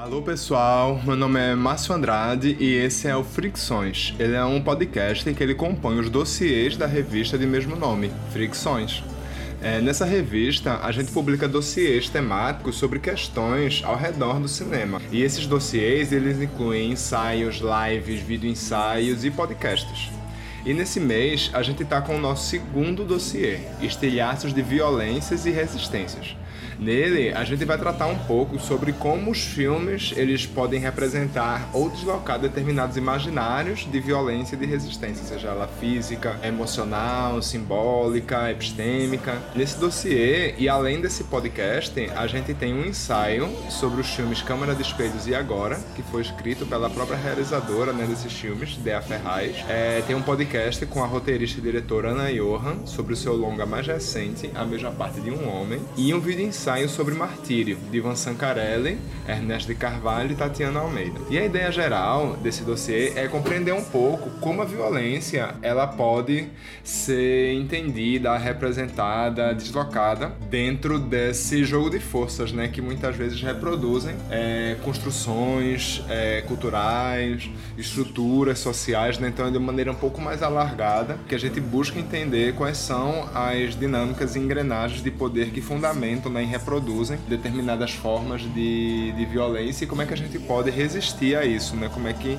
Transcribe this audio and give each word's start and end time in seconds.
Alô 0.00 0.22
pessoal, 0.22 1.02
meu 1.04 1.16
nome 1.16 1.40
é 1.40 1.56
Márcio 1.56 1.92
Andrade 1.92 2.56
e 2.60 2.72
esse 2.72 3.08
é 3.08 3.16
o 3.16 3.24
Fricções. 3.24 4.14
Ele 4.16 4.36
é 4.36 4.44
um 4.44 4.62
podcast 4.62 5.28
em 5.28 5.34
que 5.34 5.42
ele 5.42 5.56
compõe 5.56 5.98
os 5.98 6.08
dossiês 6.08 6.76
da 6.76 6.86
revista 6.86 7.36
de 7.36 7.44
mesmo 7.44 7.74
nome, 7.74 8.12
Fricções. 8.32 9.02
É, 9.60 9.80
nessa 9.80 10.04
revista, 10.04 10.78
a 10.84 10.92
gente 10.92 11.10
publica 11.10 11.48
dossiês 11.48 12.08
temáticos 12.08 12.76
sobre 12.76 13.00
questões 13.00 13.82
ao 13.84 13.96
redor 13.96 14.38
do 14.38 14.46
cinema. 14.46 15.02
E 15.10 15.20
esses 15.20 15.48
dossiês, 15.48 16.12
eles 16.12 16.40
incluem 16.40 16.92
ensaios, 16.92 17.60
lives, 17.60 18.20
vídeo 18.20 18.48
ensaios 18.48 19.24
e 19.24 19.32
podcasts. 19.32 20.10
E 20.64 20.72
nesse 20.72 21.00
mês, 21.00 21.50
a 21.52 21.60
gente 21.60 21.82
está 21.82 22.00
com 22.00 22.14
o 22.14 22.20
nosso 22.20 22.48
segundo 22.48 23.04
dossiê, 23.04 23.58
Estilhaços 23.82 24.54
de 24.54 24.62
Violências 24.62 25.44
e 25.44 25.50
Resistências. 25.50 26.36
Nele, 26.78 27.32
a 27.32 27.44
gente 27.44 27.64
vai 27.64 27.76
tratar 27.76 28.06
um 28.06 28.18
pouco 28.18 28.58
sobre 28.58 28.92
como 28.92 29.32
os 29.32 29.42
filmes 29.42 30.12
eles 30.16 30.46
podem 30.46 30.78
representar 30.78 31.68
ou 31.72 31.90
deslocar 31.90 32.38
determinados 32.38 32.96
imaginários 32.96 33.80
de 33.90 34.00
violência 34.00 34.54
e 34.54 34.58
de 34.58 34.66
resistência, 34.66 35.24
seja 35.24 35.48
ela 35.48 35.66
física, 35.66 36.38
emocional, 36.42 37.42
simbólica, 37.42 38.50
epistêmica. 38.50 39.38
Nesse 39.56 39.78
dossiê, 39.78 40.54
e 40.56 40.68
além 40.68 41.00
desse 41.00 41.24
podcast, 41.24 41.98
a 42.10 42.26
gente 42.28 42.54
tem 42.54 42.72
um 42.72 42.86
ensaio 42.86 43.48
sobre 43.68 44.00
os 44.00 44.08
filmes 44.08 44.40
Câmara 44.40 44.74
de 44.74 44.82
Espelhos 44.82 45.26
e 45.26 45.34
Agora, 45.34 45.80
que 45.96 46.02
foi 46.02 46.22
escrito 46.22 46.64
pela 46.64 46.88
própria 46.88 47.16
realizadora 47.16 47.92
né, 47.92 48.06
desses 48.06 48.32
filmes, 48.32 48.76
Dea 48.76 49.02
Ferraz. 49.02 49.64
É, 49.68 50.02
tem 50.06 50.14
um 50.14 50.22
podcast 50.22 50.84
com 50.86 51.02
a 51.02 51.06
roteirista 51.06 51.58
e 51.58 51.62
diretora 51.62 52.10
Ana 52.10 52.32
Johan 52.32 52.86
sobre 52.86 53.14
o 53.14 53.16
seu 53.16 53.34
longa 53.34 53.66
mais 53.66 53.86
recente, 53.86 54.50
A 54.54 54.64
Mesma 54.64 54.92
Parte 54.92 55.20
de 55.20 55.30
um 55.30 55.48
Homem, 55.48 55.80
e 55.96 56.14
um 56.14 56.20
vídeo 56.20 56.44
ensaio 56.44 56.67
ensaio 56.68 56.88
sobre 56.90 57.14
martírio, 57.14 57.78
de 57.90 57.96
Ivan 57.96 58.14
Sancarelli, 58.14 58.98
Ernesto 59.26 59.68
de 59.68 59.74
Carvalho 59.74 60.32
e 60.32 60.34
Tatiana 60.34 60.80
Almeida. 60.80 61.18
E 61.30 61.38
a 61.38 61.44
ideia 61.44 61.72
geral 61.72 62.36
desse 62.36 62.62
dossiê 62.62 63.14
é 63.16 63.26
compreender 63.26 63.72
um 63.72 63.82
pouco 63.82 64.28
como 64.38 64.60
a 64.60 64.66
violência 64.66 65.54
ela 65.62 65.86
pode 65.86 66.46
ser 66.84 67.54
entendida, 67.54 68.36
representada, 68.36 69.54
deslocada 69.54 70.32
dentro 70.50 70.98
desse 70.98 71.64
jogo 71.64 71.88
de 71.88 72.00
forças, 72.00 72.52
né, 72.52 72.68
que 72.68 72.82
muitas 72.82 73.16
vezes 73.16 73.40
reproduzem 73.40 74.14
é, 74.30 74.76
construções 74.84 76.04
é, 76.10 76.42
culturais, 76.42 77.48
estruturas 77.78 78.58
sociais, 78.58 79.18
né, 79.18 79.28
então 79.28 79.46
é 79.46 79.50
de 79.50 79.58
maneira 79.58 79.90
um 79.90 79.94
pouco 79.94 80.20
mais 80.20 80.42
alargada 80.42 81.18
que 81.26 81.34
a 81.34 81.38
gente 81.38 81.60
busca 81.60 81.98
entender 81.98 82.54
quais 82.54 82.76
são 82.76 83.26
as 83.34 83.74
dinâmicas 83.74 84.36
e 84.36 84.38
engrenagens 84.38 85.02
de 85.02 85.10
poder 85.10 85.50
que 85.50 85.62
fundamentam 85.62 86.30
né, 86.30 86.42
reproduzem 86.58 87.18
determinadas 87.28 87.92
formas 87.92 88.42
de, 88.42 89.12
de 89.12 89.24
violência 89.24 89.84
e 89.84 89.88
como 89.88 90.02
é 90.02 90.06
que 90.06 90.12
a 90.12 90.16
gente 90.16 90.38
pode 90.38 90.70
resistir 90.70 91.36
a 91.36 91.44
isso, 91.44 91.76
né? 91.76 91.88
Como 91.92 92.08
é 92.08 92.12
que 92.12 92.38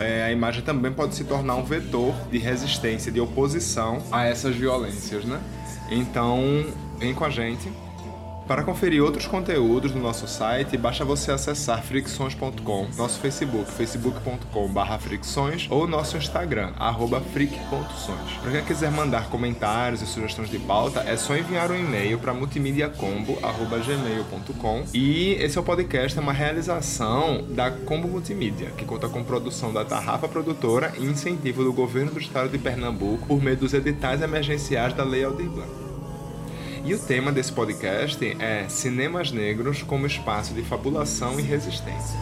é, 0.00 0.24
a 0.24 0.32
imagem 0.32 0.62
também 0.62 0.92
pode 0.92 1.14
se 1.14 1.24
tornar 1.24 1.56
um 1.56 1.64
vetor 1.64 2.14
de 2.30 2.38
resistência, 2.38 3.12
de 3.12 3.20
oposição 3.20 4.02
a 4.10 4.24
essas 4.24 4.56
violências, 4.56 5.24
né? 5.24 5.40
Então, 5.90 6.66
vem 6.98 7.14
com 7.14 7.24
a 7.24 7.30
gente 7.30 7.70
para 8.48 8.62
conferir 8.62 9.04
outros 9.04 9.26
conteúdos 9.26 9.92
do 9.92 9.98
nosso 9.98 10.26
site, 10.26 10.78
basta 10.78 11.04
você 11.04 11.30
acessar 11.30 11.82
fricções.com, 11.82 12.88
nosso 12.96 13.20
Facebook, 13.20 13.70
facebook.com.br 13.70 14.98
fricções 15.00 15.66
ou 15.70 15.86
nosso 15.86 16.16
Instagram, 16.16 16.72
arroba 16.78 17.20
fric.sons. 17.20 18.38
Para 18.40 18.52
quem 18.52 18.64
quiser 18.64 18.90
mandar 18.90 19.28
comentários 19.28 20.00
e 20.00 20.06
sugestões 20.06 20.48
de 20.48 20.58
pauta, 20.58 21.00
é 21.00 21.18
só 21.18 21.36
enviar 21.36 21.70
um 21.70 21.78
e-mail 21.78 22.18
para 22.18 22.32
multimediacombo.gmail.com 22.32 24.84
e 24.94 25.32
esse 25.32 25.58
é 25.58 25.60
o 25.60 25.64
podcast, 25.64 26.18
é 26.18 26.22
uma 26.22 26.32
realização 26.32 27.44
da 27.50 27.70
Combo 27.70 28.08
Multimídia, 28.08 28.70
que 28.70 28.86
conta 28.86 29.10
com 29.10 29.22
produção 29.22 29.74
da 29.74 29.84
Tarrafa 29.84 30.26
Produtora 30.26 30.94
e 30.98 31.04
incentivo 31.04 31.62
do 31.62 31.70
Governo 31.72 32.12
do 32.12 32.18
Estado 32.18 32.48
de 32.48 32.56
Pernambuco 32.56 33.26
por 33.26 33.42
meio 33.42 33.58
dos 33.58 33.74
editais 33.74 34.22
emergenciais 34.22 34.94
da 34.94 35.04
Lei 35.04 35.22
Aldir 35.22 35.50
Blanc. 35.50 35.87
E 36.88 36.94
o 36.94 36.98
tema 36.98 37.30
desse 37.30 37.52
podcast 37.52 38.34
é 38.40 38.66
Cinemas 38.66 39.30
Negros 39.30 39.82
como 39.82 40.06
espaço 40.06 40.54
de 40.54 40.62
fabulação 40.62 41.38
e 41.38 41.42
resistência. 41.42 42.18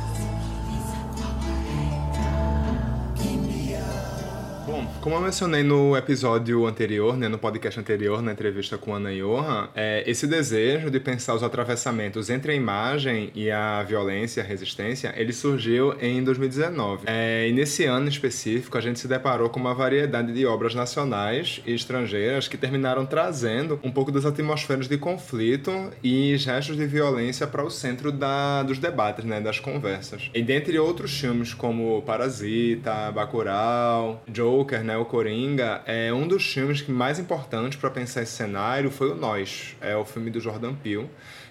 Como 5.06 5.14
eu 5.14 5.20
mencionei 5.20 5.62
no 5.62 5.97
episódio 5.97 6.66
anterior, 6.66 7.16
né, 7.16 7.28
no 7.28 7.38
podcast 7.38 7.78
anterior, 7.78 8.20
na 8.20 8.32
entrevista 8.32 8.76
com 8.76 8.92
Ana 8.92 9.12
Johan, 9.14 9.69
é, 9.72 10.02
esse 10.04 10.26
desejo 10.26 10.91
de 10.91 10.98
pensar 10.98 11.34
os 11.34 11.44
atravessamentos 11.44 12.28
entre 12.28 12.50
a 12.50 12.54
imagem 12.56 13.30
e 13.32 13.48
a 13.48 13.84
violência, 13.84 14.42
a 14.42 14.44
resistência, 14.47 15.14
ele 15.16 15.32
surgiu 15.32 15.94
em 16.00 16.24
2019. 16.24 17.04
É, 17.06 17.47
e 17.48 17.52
nesse 17.52 17.84
ano 17.84 18.08
específico, 18.08 18.76
a 18.76 18.80
gente 18.80 18.98
se 18.98 19.06
deparou 19.06 19.48
com 19.48 19.60
uma 19.60 19.74
variedade 19.74 20.32
de 20.32 20.44
obras 20.44 20.74
nacionais 20.74 21.60
e 21.64 21.72
estrangeiras 21.72 22.48
que 22.48 22.56
terminaram 22.56 23.06
trazendo 23.06 23.78
um 23.84 23.92
pouco 23.92 24.10
das 24.10 24.24
atmosferas 24.24 24.88
de 24.88 24.98
conflito 24.98 25.70
e 26.03 26.36
gestos 26.36 26.76
de 26.76 26.84
violência 26.84 27.47
para 27.47 27.62
o 27.62 27.70
centro 27.70 28.10
da, 28.10 28.64
dos 28.64 28.78
debates, 28.78 29.24
né, 29.24 29.41
das 29.41 29.60
conversas. 29.60 30.30
E 30.34 30.42
dentre 30.42 30.78
outros 30.80 31.16
filmes 31.16 31.54
como 31.54 32.03
Parasita, 32.03 33.12
Bacurau, 33.12 34.22
Joker, 34.28 34.75
né, 34.82 34.97
o 34.97 35.04
Coringa, 35.04 35.82
é 35.87 36.12
um 36.12 36.26
dos 36.26 36.53
filmes 36.53 36.81
que 36.81 36.91
mais 36.91 37.19
importantes 37.19 37.78
para 37.78 37.91
pensar 37.91 38.22
esse 38.22 38.32
cenário 38.32 38.91
foi 38.91 39.10
o 39.10 39.14
Nós, 39.14 39.76
é 39.81 39.97
o 39.97 40.04
filme 40.04 40.31
do 40.31 40.41
Jordan 40.41 40.75
Peele 40.75 41.09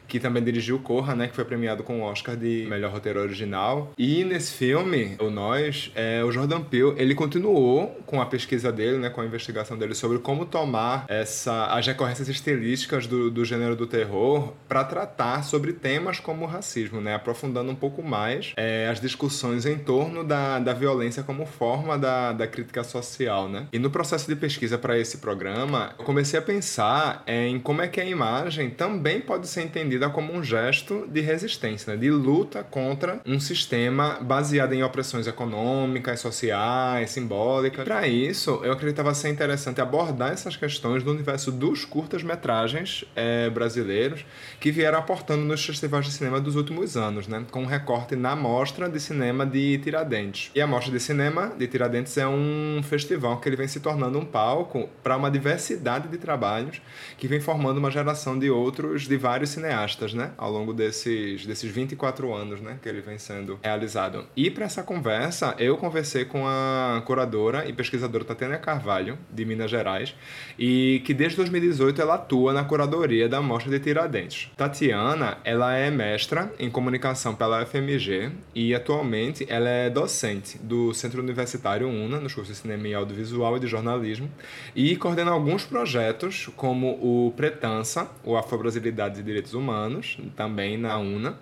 que 0.07 0.19
também 0.19 0.43
dirigiu 0.43 0.79
Corra, 0.79 1.15
né, 1.15 1.27
que 1.27 1.35
foi 1.35 1.45
premiado 1.45 1.83
com 1.83 2.01
o 2.01 2.03
Oscar 2.03 2.35
de 2.35 2.65
melhor 2.69 2.91
roteiro 2.91 3.19
original. 3.19 3.93
E 3.97 4.23
nesse 4.23 4.53
filme, 4.53 5.15
o 5.19 5.29
Nós, 5.29 5.91
é, 5.95 6.23
o 6.23 6.31
Jordan 6.31 6.61
Peele, 6.61 6.93
ele 6.97 7.15
continuou 7.15 7.87
com 8.05 8.21
a 8.21 8.25
pesquisa 8.25 8.71
dele, 8.71 8.97
né, 8.97 9.09
com 9.09 9.21
a 9.21 9.25
investigação 9.25 9.77
dele 9.77 9.95
sobre 9.95 10.19
como 10.19 10.45
tomar 10.45 11.05
essa 11.07 11.65
as 11.67 11.85
recorrências 11.87 12.29
estilísticas 12.29 13.07
do, 13.07 13.29
do 13.31 13.43
gênero 13.43 13.75
do 13.75 13.87
terror 13.87 14.53
para 14.67 14.83
tratar 14.83 15.43
sobre 15.43 15.73
temas 15.73 16.19
como 16.19 16.45
o 16.45 16.47
racismo, 16.47 17.01
né, 17.01 17.15
aprofundando 17.15 17.71
um 17.71 17.75
pouco 17.75 18.03
mais 18.03 18.53
é, 18.55 18.87
as 18.89 18.99
discussões 18.99 19.65
em 19.65 19.77
torno 19.77 20.23
da, 20.23 20.59
da 20.59 20.73
violência 20.73 21.23
como 21.23 21.45
forma 21.45 21.97
da, 21.97 22.31
da 22.31 22.47
crítica 22.47 22.83
social, 22.83 23.49
né. 23.49 23.67
E 23.71 23.79
no 23.79 23.89
processo 23.89 24.27
de 24.27 24.35
pesquisa 24.35 24.77
para 24.77 24.97
esse 24.97 25.17
programa, 25.17 25.93
eu 25.97 26.05
comecei 26.05 26.39
a 26.39 26.41
pensar 26.41 27.23
em 27.25 27.59
como 27.59 27.81
é 27.81 27.87
que 27.87 27.99
a 27.99 28.05
imagem 28.05 28.69
também 28.69 29.21
pode 29.21 29.47
ser 29.47 29.63
entendida 29.63 29.94
entendida 29.95 30.09
como 30.09 30.33
um 30.33 30.43
gesto 30.43 31.07
de 31.07 31.21
resistência, 31.21 31.93
né? 31.93 31.99
de 31.99 32.11
luta 32.11 32.63
contra 32.63 33.21
um 33.25 33.39
sistema 33.39 34.19
baseado 34.21 34.73
em 34.73 34.83
opressões 34.83 35.27
econômicas, 35.27 36.19
sociais, 36.19 37.11
simbólicas. 37.11 37.83
Para 37.83 38.07
isso, 38.07 38.59
eu 38.63 38.71
acreditava 38.71 39.13
ser 39.13 39.29
interessante 39.29 39.81
abordar 39.81 40.31
essas 40.31 40.55
questões 40.55 41.03
do 41.03 41.11
universo 41.11 41.51
dos 41.51 41.85
curtas-metragens 41.85 43.05
é, 43.15 43.49
brasileiros 43.49 44.25
que 44.59 44.71
vieram 44.71 44.99
aportando 44.99 45.43
nos 45.43 45.65
festivais 45.65 46.05
de 46.05 46.11
cinema 46.11 46.39
dos 46.39 46.55
últimos 46.55 46.97
anos, 46.97 47.27
né? 47.27 47.45
com 47.49 47.63
um 47.63 47.67
recorte 47.67 48.15
na 48.15 48.35
Mostra 48.35 48.89
de 48.89 48.99
Cinema 48.99 49.45
de 49.45 49.77
Tiradentes. 49.79 50.51
E 50.53 50.61
a 50.61 50.67
Mostra 50.67 50.91
de 50.91 50.99
Cinema 50.99 51.53
de 51.57 51.67
Tiradentes 51.67 52.17
é 52.17 52.27
um 52.27 52.81
festival 52.83 53.39
que 53.39 53.47
ele 53.47 53.55
vem 53.55 53.67
se 53.67 53.79
tornando 53.79 54.19
um 54.19 54.25
palco 54.25 54.89
para 55.01 55.15
uma 55.15 55.31
diversidade 55.31 56.07
de 56.07 56.17
trabalhos 56.17 56.81
que 57.17 57.27
vem 57.27 57.39
formando 57.39 57.77
uma 57.77 57.91
geração 57.91 58.37
de 58.37 58.49
outros, 58.49 59.07
de 59.07 59.17
vários 59.17 59.51
cineastas 59.51 59.84
cineastas, 59.85 60.13
né? 60.13 60.31
Ao 60.37 60.51
longo 60.51 60.73
desses, 60.73 61.45
desses 61.45 61.71
24 61.71 62.33
anos, 62.33 62.59
né? 62.61 62.77
Que 62.81 62.89
ele 62.89 63.01
vem 63.01 63.17
sendo 63.17 63.59
realizado. 63.63 64.25
E 64.35 64.49
para 64.49 64.65
essa 64.65 64.83
conversa, 64.83 65.55
eu 65.57 65.77
conversei 65.77 66.25
com 66.25 66.47
a 66.47 67.01
curadora 67.05 67.67
e 67.67 67.73
pesquisadora 67.73 68.23
Tatiana 68.23 68.57
Carvalho, 68.57 69.17
de 69.31 69.45
Minas 69.45 69.69
Gerais, 69.69 70.15
e 70.57 71.01
que 71.05 71.13
desde 71.13 71.37
2018 71.37 72.01
ela 72.01 72.15
atua 72.15 72.53
na 72.53 72.63
curadoria 72.63 73.29
da 73.29 73.41
Mostra 73.41 73.71
de 73.71 73.79
Tiradentes. 73.79 74.51
Tatiana, 74.57 75.37
ela 75.43 75.75
é 75.75 75.89
mestra 75.91 76.51
em 76.59 76.69
comunicação 76.69 77.35
pela 77.35 77.63
UFMG 77.63 78.31
e 78.53 78.73
atualmente 78.73 79.45
ela 79.49 79.69
é 79.69 79.89
docente 79.89 80.57
do 80.57 80.93
Centro 80.93 81.21
Universitário 81.21 81.87
UNA, 81.87 82.19
nos 82.19 82.33
cursos 82.33 82.55
de 82.55 82.61
Cinema 82.61 82.87
e 82.87 82.93
Audiovisual 82.93 83.57
e 83.57 83.59
de 83.59 83.67
Jornalismo, 83.67 84.29
e 84.75 84.95
coordena 84.95 85.31
alguns 85.31 85.65
projetos 85.65 86.49
como 86.55 86.91
o 87.01 87.31
Pretança, 87.35 88.09
o 88.23 88.35
Afro-Brasilidade 88.35 89.19
e 89.19 89.23
Direitos 89.23 89.53
Humanos, 89.53 89.74
Humanos, 89.75 90.17
também 90.35 90.77
na 90.77 90.97
UNA, 90.97 91.37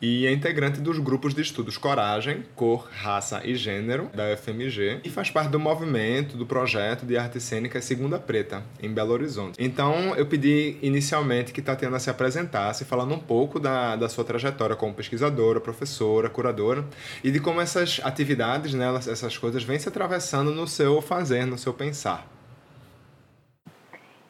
e 0.00 0.26
é 0.26 0.32
integrante 0.32 0.80
dos 0.80 0.98
grupos 0.98 1.34
de 1.34 1.40
estudos 1.40 1.78
Coragem, 1.78 2.44
Cor, 2.54 2.86
Raça 2.90 3.40
e 3.44 3.54
Gênero, 3.54 4.10
da 4.14 4.32
UFMG, 4.32 5.00
e 5.04 5.10
faz 5.10 5.30
parte 5.30 5.50
do 5.50 5.58
movimento, 5.58 6.36
do 6.36 6.44
projeto 6.44 7.06
de 7.06 7.16
arte 7.16 7.40
cênica 7.40 7.80
Segunda 7.80 8.18
Preta, 8.18 8.62
em 8.80 8.92
Belo 8.92 9.12
Horizonte. 9.12 9.56
Então, 9.58 10.14
eu 10.16 10.26
pedi 10.26 10.76
inicialmente 10.82 11.52
que 11.52 11.62
Tatiana 11.62 11.98
se 11.98 12.10
apresentasse, 12.10 12.84
falando 12.84 13.14
um 13.14 13.18
pouco 13.18 13.58
da, 13.58 13.96
da 13.96 14.08
sua 14.08 14.24
trajetória 14.24 14.76
como 14.76 14.94
pesquisadora, 14.94 15.60
professora, 15.60 16.28
curadora, 16.28 16.84
e 17.24 17.30
de 17.30 17.40
como 17.40 17.60
essas 17.60 18.00
atividades, 18.04 18.74
né, 18.74 18.86
essas 18.94 19.36
coisas, 19.38 19.64
vêm 19.64 19.78
se 19.78 19.88
atravessando 19.88 20.52
no 20.52 20.66
seu 20.66 21.00
fazer, 21.00 21.46
no 21.46 21.56
seu 21.56 21.72
pensar. 21.72 22.26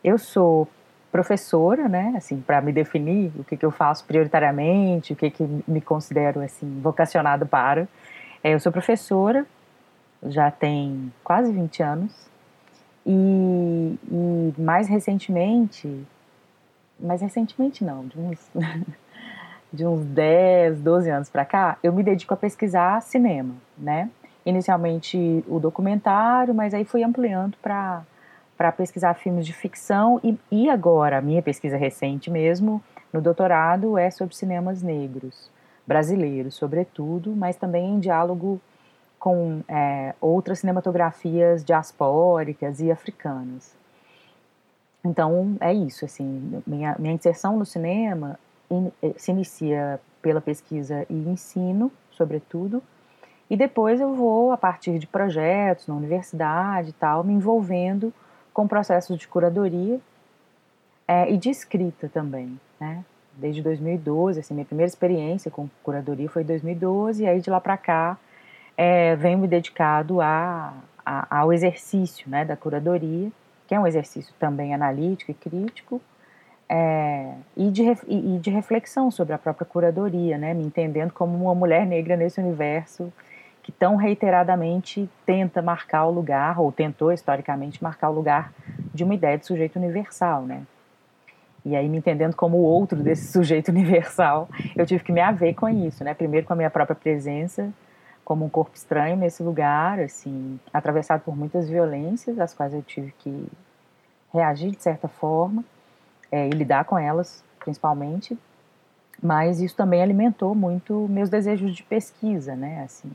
Eu 0.03 0.17
sou 0.17 0.69
professora, 1.11 1.89
né, 1.89 2.15
assim, 2.17 2.41
para 2.41 2.61
me 2.61 2.73
definir 2.73 3.33
o 3.39 3.45
que, 3.45 3.57
que 3.57 3.65
eu 3.65 3.71
faço 3.71 4.05
prioritariamente, 4.05 5.13
o 5.13 5.17
que, 5.17 5.31
que 5.31 5.43
me 5.67 5.81
considero, 5.81 6.41
assim, 6.41 6.81
vocacionado 6.81 7.47
para. 7.47 7.89
É, 8.43 8.55
eu 8.55 8.61
sou 8.61 8.71
professora, 8.71 9.47
já 10.27 10.51
tem 10.51 11.13
quase 11.25 11.53
20 11.53 11.83
anos, 11.83 12.29
e, 13.07 13.99
e 14.11 14.61
mais 14.61 14.87
recentemente, 14.87 16.07
mais 17.01 17.23
recentemente 17.23 17.83
não, 17.83 18.07
de 18.07 18.19
uns, 18.19 18.51
de 19.73 19.87
uns 19.87 20.05
10, 20.05 20.81
12 20.81 21.11
anos 21.11 21.31
para 21.31 21.45
cá, 21.45 21.79
eu 21.83 21.93
me 21.93 22.03
dedico 22.03 22.35
a 22.35 22.37
pesquisar 22.37 23.01
cinema, 23.01 23.55
né? 23.77 24.11
Inicialmente 24.45 25.45
o 25.49 25.59
documentário, 25.59 26.55
mas 26.55 26.75
aí 26.75 26.85
fui 26.85 27.03
ampliando 27.03 27.57
para 27.63 28.03
para 28.59 28.73
pesquisar 28.73 29.15
filmes 29.15 29.47
de 29.47 29.53
ficção 29.53 30.21
e, 30.23 30.37
e 30.51 30.69
agora 30.69 31.21
minha 31.23 31.41
pesquisa 31.41 31.77
recente 31.77 32.29
mesmo 32.29 32.83
no 33.13 33.21
doutorado 33.21 33.97
é 33.97 34.11
sobre 34.11 34.35
cinemas 34.35 34.83
negros 34.83 35.49
brasileiros, 35.87 36.57
sobretudo, 36.57 37.35
mas 37.35 37.57
também 37.57 37.95
em 37.95 38.01
diálogo 38.01 38.61
com 39.19 39.63
é, 39.69 40.15
outras 40.21 40.59
cinematografias 40.59 41.65
diaspóricas 41.65 42.81
e 42.81 42.91
africanas. 42.91 43.75
Então 45.05 45.57
é 45.61 45.73
isso, 45.73 46.05
assim, 46.05 46.63
minha, 46.67 46.97
minha 46.99 47.15
inserção 47.15 47.57
no 47.57 47.65
cinema 47.65 48.39
in, 48.71 48.91
eh, 49.01 49.15
se 49.17 49.31
inicia 49.31 50.01
pela 50.21 50.41
pesquisa 50.41 51.07
e 51.09 51.15
ensino, 51.15 51.91
sobretudo, 52.11 52.83
e 53.49 53.57
depois 53.57 54.01
eu 54.01 54.15
vou, 54.15 54.53
a 54.53 54.59
partir 54.59 54.99
de 54.99 55.07
projetos 55.07 55.87
na 55.87 55.95
universidade 55.95 56.91
e 56.91 56.93
tal, 56.93 57.25
me 57.25 57.33
envolvendo 57.33 58.13
com 58.59 58.67
processos 58.67 59.17
de 59.17 59.29
curadoria 59.29 60.01
é, 61.07 61.31
e 61.31 61.37
de 61.37 61.49
escrita 61.49 62.09
também, 62.09 62.59
né? 62.81 63.05
Desde 63.35 63.63
2012, 63.63 64.41
assim, 64.41 64.53
minha 64.53 64.67
primeira 64.67 64.89
experiência 64.89 65.49
com 65.49 65.69
curadoria 65.81 66.29
foi 66.29 66.43
em 66.43 66.47
2012, 66.47 67.23
e 67.23 67.27
aí 67.29 67.41
de 67.41 67.49
lá 67.49 67.61
para 67.61 67.77
cá 67.77 68.19
é, 68.77 69.15
venho 69.15 69.39
me 69.39 69.47
dedicado 69.47 70.21
a, 70.21 70.75
a, 71.07 71.39
ao 71.39 71.53
exercício 71.53 72.29
né, 72.29 72.45
da 72.45 72.57
curadoria, 72.57 73.31
que 73.69 73.77
é 73.77 73.79
um 73.79 73.87
exercício 73.87 74.35
também 74.41 74.75
analítico 74.75 75.31
e 75.31 75.35
crítico, 75.35 76.03
é, 76.69 77.35
e, 77.57 77.71
de, 77.71 77.85
e 78.09 78.39
de 78.41 78.51
reflexão 78.51 79.09
sobre 79.09 79.35
a 79.35 79.39
própria 79.39 79.67
curadoria, 79.67 80.37
né, 80.37 80.53
me 80.53 80.65
entendendo 80.65 81.13
como 81.13 81.45
uma 81.45 81.55
mulher 81.55 81.87
negra 81.87 82.17
nesse 82.17 82.41
universo 82.41 83.13
que 83.69 83.73
tão 83.73 83.97
reiteradamente 83.97 85.11
tenta 85.27 85.61
marcar 85.61 86.07
o 86.07 86.11
lugar, 86.11 86.59
ou 86.59 86.73
tentou 86.73 87.13
historicamente 87.13 87.83
marcar 87.83 88.09
o 88.09 88.15
lugar 88.15 88.51
de 88.95 89.05
uma 89.05 89.15
ideia 89.15 89.37
de 89.37 89.45
sujeito 89.45 89.77
universal, 89.77 90.45
né? 90.45 90.63
E 91.67 91.77
aí, 91.77 91.87
me 91.87 91.99
entendendo 91.99 92.35
como 92.35 92.57
o 92.57 92.63
outro 92.63 93.03
desse 93.03 93.27
sujeito 93.31 93.69
universal, 93.69 94.49
eu 94.75 94.87
tive 94.87 95.05
que 95.05 95.13
me 95.13 95.21
haver 95.21 95.53
com 95.53 95.69
isso, 95.69 96.03
né? 96.03 96.15
Primeiro 96.15 96.47
com 96.47 96.55
a 96.55 96.57
minha 96.57 96.71
própria 96.71 96.97
presença, 96.97 97.71
como 98.25 98.43
um 98.43 98.49
corpo 98.49 98.75
estranho 98.75 99.19
nesse 99.19 99.43
lugar, 99.43 100.01
assim, 100.01 100.59
atravessado 100.73 101.21
por 101.21 101.37
muitas 101.37 101.69
violências, 101.69 102.39
às 102.39 102.55
quais 102.55 102.73
eu 102.73 102.81
tive 102.81 103.13
que 103.19 103.49
reagir 104.33 104.71
de 104.71 104.83
certa 104.83 105.09
forma, 105.09 105.63
é, 106.33 106.47
e 106.47 106.51
lidar 106.53 106.87
com 106.87 106.99
elas, 106.99 107.45
principalmente. 107.61 108.39
Mas 109.23 109.61
isso 109.61 109.77
também 109.77 110.03
alimentou 110.03 110.55
muito 110.55 111.07
meus 111.11 111.29
desejos 111.29 111.77
de 111.77 111.83
pesquisa, 111.83 112.57
né? 112.57 112.83
Assim, 112.83 113.13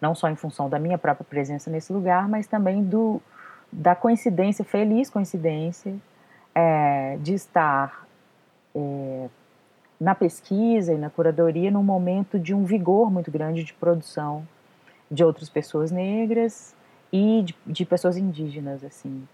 não 0.00 0.14
só 0.14 0.28
em 0.28 0.36
função 0.36 0.68
da 0.68 0.78
minha 0.78 0.98
própria 0.98 1.24
presença 1.24 1.70
nesse 1.70 1.92
lugar, 1.92 2.28
mas 2.28 2.46
também 2.46 2.82
do, 2.82 3.20
da 3.72 3.94
coincidência, 3.94 4.64
feliz 4.64 5.10
coincidência, 5.10 5.94
é, 6.54 7.16
de 7.20 7.34
estar 7.34 8.06
é, 8.74 9.28
na 10.00 10.14
pesquisa 10.14 10.92
e 10.92 10.98
na 10.98 11.10
curadoria 11.10 11.70
num 11.70 11.82
momento 11.82 12.38
de 12.38 12.54
um 12.54 12.64
vigor 12.64 13.10
muito 13.10 13.30
grande 13.30 13.64
de 13.64 13.72
produção 13.72 14.46
de 15.10 15.24
outras 15.24 15.48
pessoas 15.48 15.90
negras 15.90 16.74
e 17.12 17.42
de, 17.42 17.56
de 17.66 17.84
pessoas 17.84 18.16
indígenas, 18.16 18.84
assim. 18.84 19.26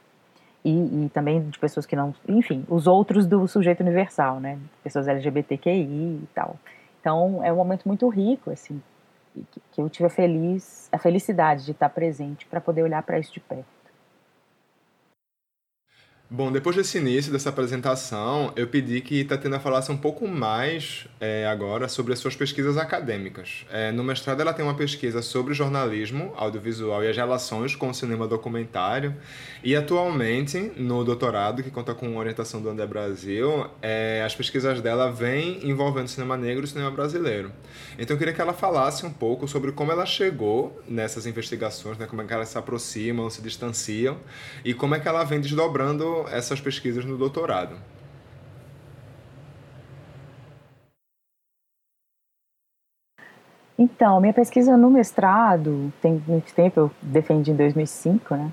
E, 0.64 0.70
e, 0.70 1.08
também 1.08 1.48
de 1.48 1.58
pessoas 1.58 1.86
que 1.86 1.96
não, 1.96 2.14
enfim, 2.28 2.64
os 2.68 2.86
outros 2.86 3.26
do 3.26 3.48
sujeito 3.48 3.80
universal, 3.80 4.38
né? 4.38 4.58
Pessoas 4.84 5.08
LGBTQI 5.08 6.20
e 6.22 6.28
tal. 6.32 6.56
Então 7.00 7.42
é 7.42 7.52
um 7.52 7.56
momento 7.56 7.86
muito 7.86 8.08
rico, 8.08 8.50
assim, 8.50 8.80
que 9.72 9.80
eu 9.80 9.88
tive 9.88 10.06
a, 10.06 10.10
feliz, 10.10 10.88
a 10.92 10.98
felicidade 10.98 11.64
de 11.64 11.72
estar 11.72 11.88
presente 11.88 12.46
para 12.46 12.60
poder 12.60 12.82
olhar 12.82 13.02
para 13.02 13.18
isso 13.18 13.32
de 13.32 13.40
perto. 13.40 13.81
Bom, 16.34 16.50
depois 16.50 16.74
desse 16.74 16.96
início, 16.96 17.30
dessa 17.30 17.50
apresentação, 17.50 18.54
eu 18.56 18.66
pedi 18.66 19.02
que 19.02 19.22
Tatiana 19.22 19.60
falasse 19.60 19.92
um 19.92 19.98
pouco 19.98 20.26
mais 20.26 21.06
é, 21.20 21.46
agora 21.46 21.88
sobre 21.88 22.14
as 22.14 22.20
suas 22.20 22.34
pesquisas 22.34 22.78
acadêmicas. 22.78 23.66
É, 23.70 23.92
no 23.92 24.02
mestrado, 24.02 24.40
ela 24.40 24.54
tem 24.54 24.64
uma 24.64 24.72
pesquisa 24.72 25.20
sobre 25.20 25.52
jornalismo 25.52 26.32
audiovisual 26.34 27.04
e 27.04 27.08
as 27.08 27.14
relações 27.14 27.76
com 27.76 27.90
o 27.90 27.94
cinema 27.94 28.26
documentário. 28.26 29.14
E 29.62 29.76
atualmente, 29.76 30.72
no 30.74 31.04
doutorado, 31.04 31.62
que 31.62 31.70
conta 31.70 31.94
com 31.94 32.16
orientação 32.16 32.62
do 32.62 32.70
André 32.70 32.86
Brasil, 32.86 33.66
é, 33.82 34.22
as 34.24 34.34
pesquisas 34.34 34.80
dela 34.80 35.12
vêm 35.12 35.68
envolvendo 35.68 36.08
cinema 36.08 36.34
negro 36.34 36.64
e 36.64 36.66
cinema 36.66 36.90
brasileiro. 36.90 37.52
Então, 37.98 38.14
eu 38.14 38.18
queria 38.18 38.32
que 38.32 38.40
ela 38.40 38.54
falasse 38.54 39.04
um 39.04 39.12
pouco 39.12 39.46
sobre 39.46 39.70
como 39.72 39.92
ela 39.92 40.06
chegou 40.06 40.80
nessas 40.88 41.26
investigações, 41.26 41.98
né, 41.98 42.06
como 42.06 42.22
é 42.22 42.24
que 42.24 42.32
elas 42.32 42.48
se 42.48 42.56
aproximam, 42.56 43.28
se 43.28 43.42
distanciam 43.42 44.16
e 44.64 44.72
como 44.72 44.94
é 44.94 44.98
que 44.98 45.06
ela 45.06 45.24
vem 45.24 45.38
desdobrando 45.38 46.21
essas 46.28 46.60
pesquisas 46.60 47.04
no 47.04 47.16
doutorado. 47.16 47.76
Então, 53.78 54.20
minha 54.20 54.32
pesquisa 54.32 54.76
no 54.76 54.90
mestrado, 54.90 55.92
tem 56.00 56.22
muito 56.26 56.54
tempo, 56.54 56.78
eu 56.78 56.90
defendi 57.02 57.50
em 57.50 57.56
2005, 57.56 58.36
né? 58.36 58.52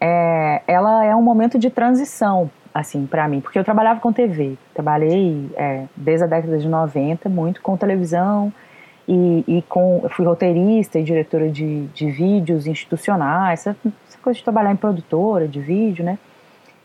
É, 0.00 0.62
ela 0.66 1.04
é 1.04 1.14
um 1.16 1.22
momento 1.22 1.58
de 1.58 1.70
transição, 1.70 2.50
assim, 2.74 3.06
para 3.06 3.26
mim, 3.28 3.40
porque 3.40 3.58
eu 3.58 3.64
trabalhava 3.64 4.00
com 4.00 4.12
TV, 4.12 4.58
trabalhei 4.74 5.50
é, 5.56 5.86
desde 5.96 6.24
a 6.24 6.26
década 6.26 6.58
de 6.58 6.68
90, 6.68 7.28
muito 7.28 7.62
com 7.62 7.76
televisão 7.76 8.52
e, 9.08 9.44
e 9.46 9.62
com, 9.62 10.06
fui 10.10 10.26
roteirista 10.26 10.98
e 10.98 11.04
diretora 11.04 11.50
de, 11.50 11.86
de 11.88 12.10
vídeos 12.10 12.66
institucionais, 12.66 13.60
essa, 13.60 13.76
essa 14.08 14.18
coisa 14.22 14.38
de 14.38 14.44
trabalhar 14.44 14.72
em 14.72 14.76
produtora 14.76 15.48
de 15.48 15.60
vídeo, 15.60 16.04
né? 16.04 16.18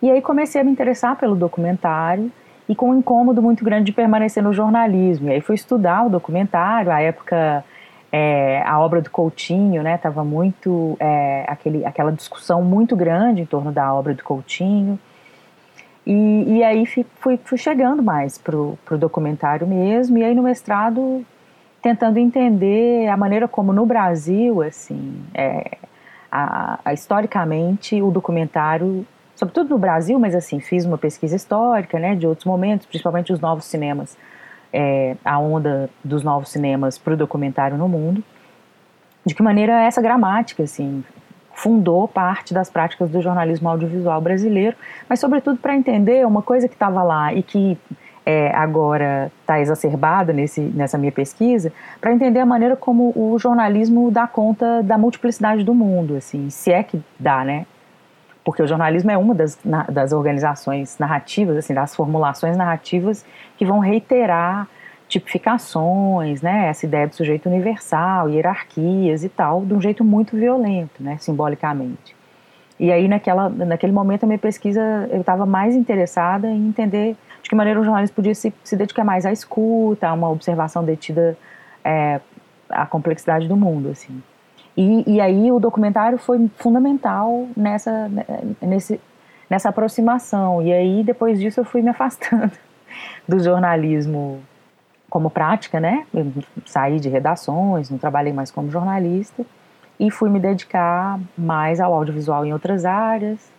E 0.05 0.11
aí 0.11 0.21
comecei 0.21 0.61
a 0.61 0.63
me 0.63 0.69
interessar 0.69 1.15
pelo 1.15 1.35
documentário 1.35 2.31
e 2.69 2.75
com 2.75 2.91
um 2.91 2.99
incômodo 2.99 3.41
muito 3.41 3.65
grande 3.65 3.85
de 3.85 3.91
permanecer 3.91 4.43
no 4.43 4.53
jornalismo. 4.53 5.29
E 5.29 5.31
aí 5.31 5.41
fui 5.41 5.55
estudar 5.55 6.05
o 6.05 6.09
documentário, 6.11 6.91
a 6.91 7.01
época 7.01 7.65
é, 8.11 8.61
a 8.67 8.79
obra 8.79 9.01
do 9.01 9.09
Coutinho, 9.09 9.81
né, 9.81 9.95
estava 9.95 10.23
muito 10.23 10.95
é, 10.99 11.43
aquele, 11.47 11.83
aquela 11.83 12.11
discussão 12.11 12.61
muito 12.61 12.95
grande 12.95 13.41
em 13.41 13.47
torno 13.47 13.71
da 13.71 13.91
obra 13.91 14.13
do 14.13 14.23
Coutinho. 14.23 14.99
E, 16.05 16.57
e 16.57 16.63
aí 16.63 16.85
fui, 16.85 17.39
fui 17.43 17.57
chegando 17.57 18.03
mais 18.03 18.37
pro, 18.37 18.77
pro 18.85 18.99
documentário 18.99 19.65
mesmo. 19.65 20.19
E 20.19 20.23
aí 20.23 20.35
no 20.35 20.43
mestrado 20.43 21.25
tentando 21.81 22.19
entender 22.19 23.07
a 23.07 23.17
maneira 23.17 23.47
como 23.47 23.73
no 23.73 23.87
Brasil, 23.87 24.61
assim, 24.61 25.19
é, 25.33 25.79
a, 26.31 26.77
a, 26.85 26.93
historicamente 26.93 27.99
o 28.03 28.11
documentário 28.11 29.03
sobretudo 29.35 29.69
no 29.69 29.77
Brasil, 29.77 30.17
mas 30.17 30.33
assim, 30.33 30.59
fiz 30.59 30.85
uma 30.85 30.97
pesquisa 30.97 31.35
histórica, 31.35 31.99
né, 31.99 32.15
de 32.15 32.25
outros 32.25 32.45
momentos, 32.45 32.87
principalmente 32.87 33.31
os 33.31 33.39
novos 33.39 33.65
cinemas, 33.65 34.17
é, 34.71 35.15
a 35.23 35.37
onda 35.37 35.89
dos 36.03 36.23
novos 36.23 36.49
cinemas 36.49 36.97
para 36.97 37.13
o 37.13 37.17
documentário 37.17 37.77
no 37.77 37.87
mundo, 37.87 38.23
de 39.25 39.33
que 39.33 39.43
maneira 39.43 39.83
essa 39.83 40.01
gramática, 40.01 40.63
assim, 40.63 41.03
fundou 41.53 42.07
parte 42.07 42.53
das 42.53 42.69
práticas 42.69 43.09
do 43.09 43.21
jornalismo 43.21 43.69
audiovisual 43.69 44.19
brasileiro, 44.21 44.75
mas 45.09 45.19
sobretudo 45.19 45.57
para 45.57 45.75
entender 45.75 46.25
uma 46.27 46.41
coisa 46.41 46.67
que 46.67 46.73
estava 46.73 47.01
lá 47.01 47.33
e 47.33 47.41
que 47.41 47.77
é, 48.25 48.53
agora 48.55 49.31
está 49.41 49.59
exacerbada 49.59 50.33
nesse, 50.33 50.59
nessa 50.59 50.97
minha 50.97 51.11
pesquisa, 51.11 51.71
para 52.01 52.11
entender 52.11 52.39
a 52.39 52.45
maneira 52.45 52.75
como 52.75 53.13
o 53.15 53.37
jornalismo 53.37 54.09
dá 54.11 54.27
conta 54.27 54.81
da 54.81 54.97
multiplicidade 54.97 55.63
do 55.63 55.73
mundo, 55.73 56.15
assim, 56.15 56.49
se 56.49 56.71
é 56.71 56.83
que 56.83 57.01
dá, 57.19 57.43
né? 57.43 57.65
Porque 58.45 58.61
o 58.61 58.67
jornalismo 58.67 59.09
é 59.09 59.17
uma 59.17 59.33
das, 59.33 59.57
das 59.91 60.13
organizações 60.13 60.99
narrativas, 60.99 61.57
assim, 61.57 61.73
das 61.73 61.95
formulações 61.95 62.55
narrativas 62.55 63.25
que 63.57 63.65
vão 63.65 63.79
reiterar 63.79 64.67
tipificações, 65.07 66.41
né, 66.41 66.67
essa 66.67 66.85
ideia 66.85 67.07
do 67.07 67.15
sujeito 67.15 67.49
universal, 67.49 68.29
hierarquias 68.29 69.23
e 69.23 69.29
tal, 69.29 69.65
de 69.65 69.73
um 69.73 69.81
jeito 69.81 70.03
muito 70.03 70.37
violento, 70.37 71.01
né, 71.01 71.17
simbolicamente. 71.19 72.15
E 72.79 72.91
aí 72.91 73.07
naquela, 73.07 73.49
naquele 73.49 73.91
momento 73.91 74.23
a 74.23 74.27
minha 74.27 74.39
pesquisa 74.39 75.07
eu 75.11 75.21
estava 75.21 75.45
mais 75.45 75.75
interessada 75.75 76.47
em 76.47 76.67
entender 76.67 77.15
de 77.41 77.49
que 77.49 77.55
maneira 77.55 77.79
o 77.79 77.83
jornalismo 77.83 78.15
podia 78.15 78.35
se, 78.35 78.53
se 78.63 78.75
dedicar 78.75 79.03
mais 79.03 79.25
à 79.25 79.31
escuta, 79.31 80.07
a 80.07 80.13
uma 80.13 80.29
observação 80.29 80.83
detida 80.83 81.37
é, 81.83 82.19
à 82.69 82.85
complexidade 82.85 83.47
do 83.47 83.55
mundo, 83.55 83.89
assim. 83.89 84.21
E, 84.77 85.15
e 85.15 85.21
aí 85.21 85.51
o 85.51 85.59
documentário 85.59 86.17
foi 86.17 86.49
fundamental 86.57 87.47
nessa, 87.55 88.11
nesse, 88.61 88.99
nessa 89.49 89.69
aproximação. 89.69 90.61
E 90.61 90.73
aí, 90.73 91.03
depois 91.03 91.39
disso, 91.39 91.61
eu 91.61 91.65
fui 91.65 91.81
me 91.81 91.89
afastando 91.89 92.51
do 93.27 93.39
jornalismo 93.39 94.41
como 95.09 95.29
prática, 95.29 95.79
né? 95.79 96.05
Eu 96.13 96.31
saí 96.65 96.99
de 96.99 97.07
redações, 97.07 97.89
não 97.89 97.97
trabalhei 97.97 98.33
mais 98.33 98.51
como 98.51 98.69
jornalista 98.69 99.45
e 99.99 100.11
fui 100.11 100.29
me 100.29 100.39
dedicar 100.39 101.19
mais 101.37 101.79
ao 101.79 101.93
audiovisual 101.93 102.45
em 102.45 102.51
outras 102.51 102.83
áreas, 102.85 103.49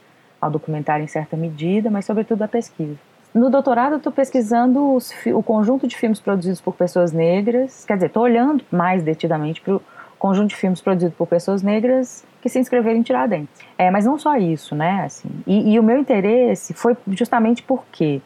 ao 0.41 0.51
documentário 0.51 1.03
em 1.03 1.09
certa 1.09 1.37
medida, 1.37 1.91
mas 1.91 2.05
sobretudo 2.05 2.43
à 2.43 2.49
pesquisa. 2.49 2.99
No 3.33 3.51
doutorado, 3.51 3.93
eu 3.93 3.99
estou 3.99 4.13
pesquisando 4.13 4.95
os, 4.95 5.13
o 5.27 5.43
conjunto 5.43 5.87
de 5.87 5.97
filmes 5.97 6.21
produzidos 6.21 6.61
por 6.61 6.75
pessoas 6.75 7.13
negras, 7.13 7.85
quer 7.85 7.95
dizer, 7.95 8.07
estou 8.07 8.23
olhando 8.23 8.65
mais 8.71 9.03
detidamente 9.03 9.61
para 9.61 9.79
conjunto 10.19 10.49
de 10.49 10.57
filmes 10.57 10.81
produzidos 10.81 11.17
por 11.17 11.27
pessoas 11.27 11.63
negras 11.63 12.25
que 12.41 12.49
se 12.49 12.59
inscreveram 12.59 12.99
em 12.99 13.03
Tiradentes. 13.03 13.61
É, 13.77 13.91
mas 13.91 14.05
não 14.05 14.19
só 14.19 14.37
isso, 14.37 14.75
né? 14.75 15.03
Assim, 15.05 15.29
e, 15.47 15.73
e 15.73 15.81
o 15.81 15.83
meu 15.83 15.99
interesse 15.99 16.73
foi 16.75 16.97
justamente 17.09 17.63
porque 17.63 18.21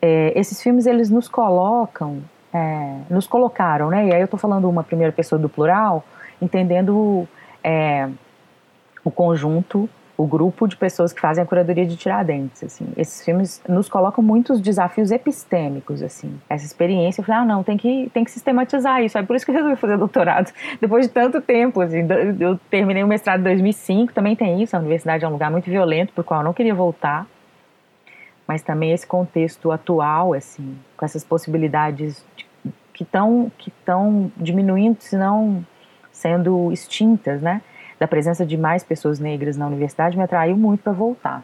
é, 0.00 0.32
esses 0.38 0.62
filmes 0.62 0.86
eles 0.86 1.10
nos 1.10 1.28
colocam, 1.28 2.22
é, 2.52 2.98
nos 3.10 3.26
colocaram, 3.26 3.88
né? 3.90 4.06
E 4.08 4.14
aí 4.14 4.20
eu 4.20 4.26
estou 4.26 4.38
falando 4.38 4.68
uma 4.68 4.84
primeira 4.84 5.12
pessoa 5.12 5.38
do 5.38 5.48
plural, 5.48 6.04
entendendo 6.40 7.26
é, 7.62 8.08
o 9.04 9.10
conjunto, 9.10 9.88
o 10.16 10.26
grupo 10.26 10.66
de 10.66 10.76
pessoas 10.76 11.12
que 11.12 11.20
fazem 11.20 11.44
a 11.44 11.46
curadoria 11.46 11.84
de 11.84 11.96
Tiradentes, 11.96 12.64
assim. 12.64 12.88
Esses 12.96 13.22
filmes 13.22 13.60
nos 13.68 13.88
colocam 13.88 14.24
muitos 14.24 14.60
desafios 14.60 15.10
epistêmicos, 15.10 16.02
assim. 16.02 16.40
Essa 16.48 16.64
experiência, 16.64 17.20
eu 17.20 17.24
falei, 17.24 17.42
ah, 17.42 17.44
não, 17.44 17.62
tem 17.62 17.76
que, 17.76 18.10
tem 18.14 18.24
que 18.24 18.30
sistematizar 18.30 19.02
isso. 19.02 19.18
É 19.18 19.22
por 19.22 19.36
isso 19.36 19.44
que 19.44 19.50
eu 19.50 19.56
resolvi 19.56 19.76
fazer 19.76 19.98
doutorado. 19.98 20.50
Depois 20.80 21.06
de 21.06 21.12
tanto 21.12 21.40
tempo, 21.40 21.82
assim, 21.82 22.06
eu 22.40 22.58
terminei 22.70 23.02
o 23.02 23.06
mestrado 23.06 23.40
em 23.40 23.44
2005, 23.44 24.14
também 24.14 24.34
tem 24.34 24.62
isso, 24.62 24.74
a 24.74 24.78
universidade 24.78 25.24
é 25.24 25.28
um 25.28 25.32
lugar 25.32 25.50
muito 25.50 25.68
violento, 25.68 26.12
por 26.14 26.24
qual 26.24 26.40
eu 26.40 26.44
não 26.44 26.54
queria 26.54 26.74
voltar. 26.74 27.26
Mas 28.48 28.62
também 28.62 28.92
esse 28.92 29.06
contexto 29.06 29.70
atual, 29.70 30.32
assim, 30.32 30.78
com 30.96 31.04
essas 31.04 31.24
possibilidades 31.24 32.24
de, 32.36 32.46
que 32.94 33.02
estão 33.02 33.52
que 33.58 33.72
diminuindo, 34.38 34.96
se 35.00 35.16
não 35.16 35.64
sendo 36.10 36.72
extintas, 36.72 37.42
né? 37.42 37.60
Da 37.98 38.06
presença 38.06 38.44
de 38.44 38.56
mais 38.56 38.84
pessoas 38.84 39.18
negras 39.18 39.56
na 39.56 39.66
universidade 39.66 40.16
me 40.16 40.22
atraiu 40.22 40.56
muito 40.56 40.82
para 40.82 40.92
voltar. 40.92 41.42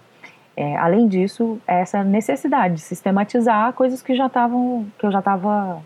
É, 0.57 0.77
além 0.77 1.09
disso, 1.09 1.59
essa 1.67 2.05
necessidade 2.05 2.75
de 2.75 2.81
sistematizar 2.81 3.73
coisas 3.73 4.03
que 4.03 4.15
já 4.15 4.27
estavam 4.27 4.87
que 4.99 5.07
eu 5.07 5.11
já 5.11 5.21
estava 5.21 5.83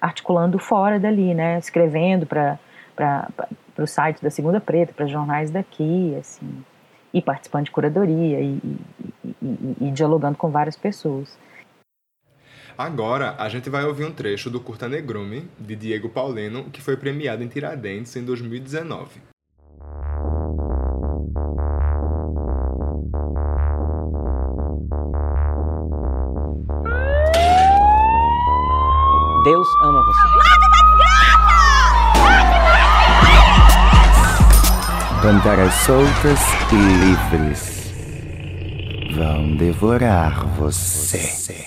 articulando 0.00 0.58
fora 0.58 0.98
dali, 0.98 1.34
né? 1.34 1.58
Escrevendo 1.58 2.26
para 2.26 2.58
para 2.96 3.84
o 3.84 3.86
site 3.86 4.22
da 4.22 4.30
Segunda 4.30 4.60
Preta, 4.60 4.92
para 4.92 5.06
jornais 5.06 5.50
daqui, 5.50 6.14
assim, 6.18 6.62
e 7.14 7.22
participando 7.22 7.64
de 7.64 7.70
curadoria 7.70 8.40
e, 8.40 8.60
e, 8.62 9.36
e, 9.40 9.76
e 9.88 9.90
dialogando 9.90 10.36
com 10.36 10.50
várias 10.50 10.76
pessoas. 10.76 11.38
Agora, 12.76 13.34
a 13.38 13.48
gente 13.48 13.70
vai 13.70 13.84
ouvir 13.84 14.04
um 14.04 14.12
trecho 14.12 14.50
do 14.50 14.60
Curta 14.60 14.88
Negrume, 14.88 15.48
de 15.58 15.76
Diego 15.76 16.08
Paulino, 16.08 16.64
que 16.70 16.80
foi 16.80 16.96
premiado 16.96 17.42
em 17.42 17.48
Tiradentes 17.48 18.14
em 18.16 18.24
2019. 18.24 19.29
Deus 29.44 29.68
ama 29.82 30.02
você. 30.04 30.20
Banderas 35.22 35.74
soltas 35.74 36.40
e 36.72 36.76
livres 36.76 37.92
vão 39.16 39.56
devorar 39.56 40.44
você. 40.58 41.66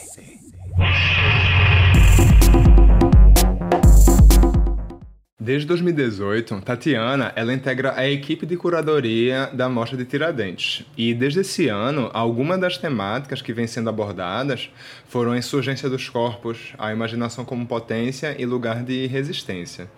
Desde 5.43 5.67
2018, 5.67 6.61
Tatiana 6.61 7.33
ela 7.35 7.53
integra 7.53 7.93
a 7.97 8.09
equipe 8.09 8.45
de 8.45 8.55
curadoria 8.55 9.49
da 9.51 9.67
Mostra 9.67 9.97
de 9.97 10.05
Tiradentes. 10.05 10.85
E 10.95 11.13
desde 11.13 11.41
esse 11.41 11.67
ano, 11.67 12.09
algumas 12.13 12.57
das 12.57 12.77
temáticas 12.77 13.41
que 13.41 13.51
vêm 13.51 13.67
sendo 13.67 13.89
abordadas 13.89 14.69
foram 15.05 15.33
a 15.33 15.37
insurgência 15.37 15.89
dos 15.89 16.07
corpos, 16.07 16.71
a 16.77 16.93
imaginação 16.93 17.43
como 17.43 17.67
potência 17.67 18.33
e 18.39 18.45
lugar 18.45 18.83
de 18.83 19.05
resistência. 19.07 19.89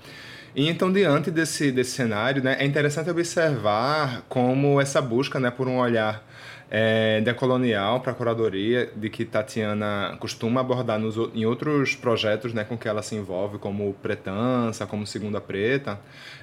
E 0.56 0.68
então, 0.68 0.92
diante 0.92 1.30
desse, 1.30 1.72
desse 1.72 1.92
cenário, 1.92 2.42
né, 2.42 2.58
é 2.60 2.66
interessante 2.66 3.12
observar 3.12 4.24
como 4.28 4.82
essa 4.82 5.00
busca 5.00 5.40
né, 5.40 5.52
por 5.52 5.68
um 5.68 5.78
olhar 5.78 6.26
é, 6.70 7.22
decolonial 7.22 8.00
para 8.00 8.12
a 8.12 8.16
curadoria, 8.16 8.90
de 8.96 9.10
que 9.10 9.24
Tatiana 9.24 10.18
costuma 10.20 10.62
abordar 10.62 11.00
nos, 11.00 11.16
em 11.34 11.46
outros 11.46 11.96
projetos 11.96 12.54
né, 12.54 12.64
com 12.64 12.78
que 12.78 12.88
ela 12.88 13.02
se 13.02 13.16
envolve, 13.16 13.58
como 13.58 13.94
Pretança, 14.02 14.86
como 14.86 15.06
Segunda 15.06 15.40
Preta, 15.40 16.00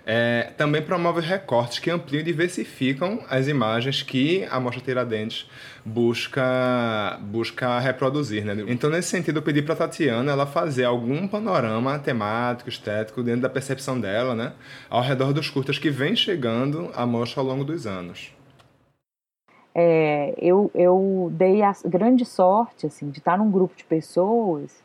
é, 0.06 0.52
também 0.56 0.82
promove 0.82 1.20
recortes 1.20 1.78
que 1.78 1.90
ampliam 1.90 2.20
e 2.20 2.24
diversificam 2.24 3.20
as 3.28 3.48
imagens 3.48 4.02
que 4.02 4.46
a 4.50 4.58
Mostra 4.58 4.82
Tiradentes 4.82 5.48
busca, 5.84 7.18
busca 7.20 7.78
reproduzir. 7.78 8.44
Né? 8.44 8.64
Então, 8.68 8.90
nesse 8.90 9.08
sentido, 9.08 9.38
eu 9.38 9.42
pedi 9.42 9.62
para 9.62 9.74
Tatiana 9.74 10.32
ela 10.32 10.46
fazer 10.46 10.84
algum 10.84 11.26
panorama 11.26 11.98
temático, 11.98 12.68
estético, 12.68 13.22
dentro 13.22 13.42
da 13.42 13.48
percepção 13.48 14.00
dela, 14.00 14.34
né? 14.34 14.52
ao 14.88 15.02
redor 15.02 15.32
dos 15.32 15.50
curtas 15.50 15.78
que 15.78 15.90
vem 15.90 16.14
chegando 16.14 16.90
à 16.94 17.04
mostra 17.06 17.40
ao 17.40 17.46
longo 17.46 17.64
dos 17.64 17.86
anos 17.86 18.32
é, 19.74 20.34
eu, 20.36 20.70
eu 20.74 21.30
dei 21.32 21.62
a 21.62 21.72
grande 21.84 22.24
sorte 22.24 22.86
assim 22.86 23.10
de 23.10 23.18
estar 23.18 23.38
num 23.38 23.50
grupo 23.50 23.74
de 23.74 23.84
pessoas, 23.84 24.82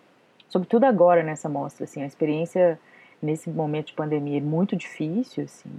sobretudo 0.47 0.85
agora 0.85 1.23
nessa 1.23 1.49
mostra, 1.49 1.83
assim, 1.83 2.01
a 2.01 2.05
experiência 2.05 2.79
nesse 3.21 3.49
momento 3.49 3.87
de 3.87 3.93
pandemia 3.93 4.37
é 4.37 4.41
muito 4.41 4.75
difícil, 4.75 5.43
assim, 5.43 5.71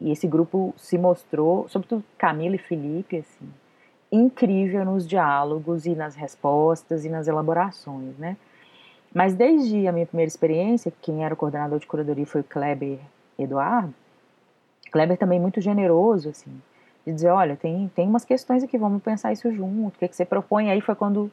e 0.00 0.10
esse 0.10 0.26
grupo 0.26 0.72
se 0.76 0.96
mostrou, 0.96 1.68
sobretudo 1.68 2.04
Camila 2.16 2.54
e 2.54 2.58
Felipe, 2.58 3.18
assim, 3.18 3.48
incrível 4.10 4.84
nos 4.84 5.06
diálogos 5.06 5.84
e 5.84 5.94
nas 5.94 6.14
respostas 6.14 7.04
e 7.04 7.08
nas 7.08 7.28
elaborações, 7.28 8.16
né? 8.16 8.36
Mas 9.12 9.34
desde 9.34 9.86
a 9.86 9.92
minha 9.92 10.06
primeira 10.06 10.28
experiência, 10.28 10.92
quem 11.02 11.24
era 11.24 11.34
o 11.34 11.36
coordenador 11.36 11.78
de 11.78 11.86
curadoria 11.86 12.26
foi 12.26 12.42
o 12.42 12.44
Kleber 12.44 12.98
Eduardo. 13.38 13.94
Kleber 14.90 15.18
também 15.18 15.40
muito 15.40 15.60
generoso, 15.60 16.28
assim, 16.28 16.50
de 17.08 17.14
dizer, 17.14 17.30
olha, 17.30 17.56
tem, 17.56 17.90
tem 17.94 18.06
umas 18.06 18.24
questões 18.24 18.62
aqui, 18.62 18.76
vamos 18.76 19.02
pensar 19.02 19.32
isso 19.32 19.50
junto, 19.52 19.96
o 19.96 19.98
que, 19.98 20.08
que 20.08 20.16
você 20.16 20.24
propõe? 20.24 20.70
Aí 20.70 20.80
foi 20.80 20.94
quando 20.94 21.30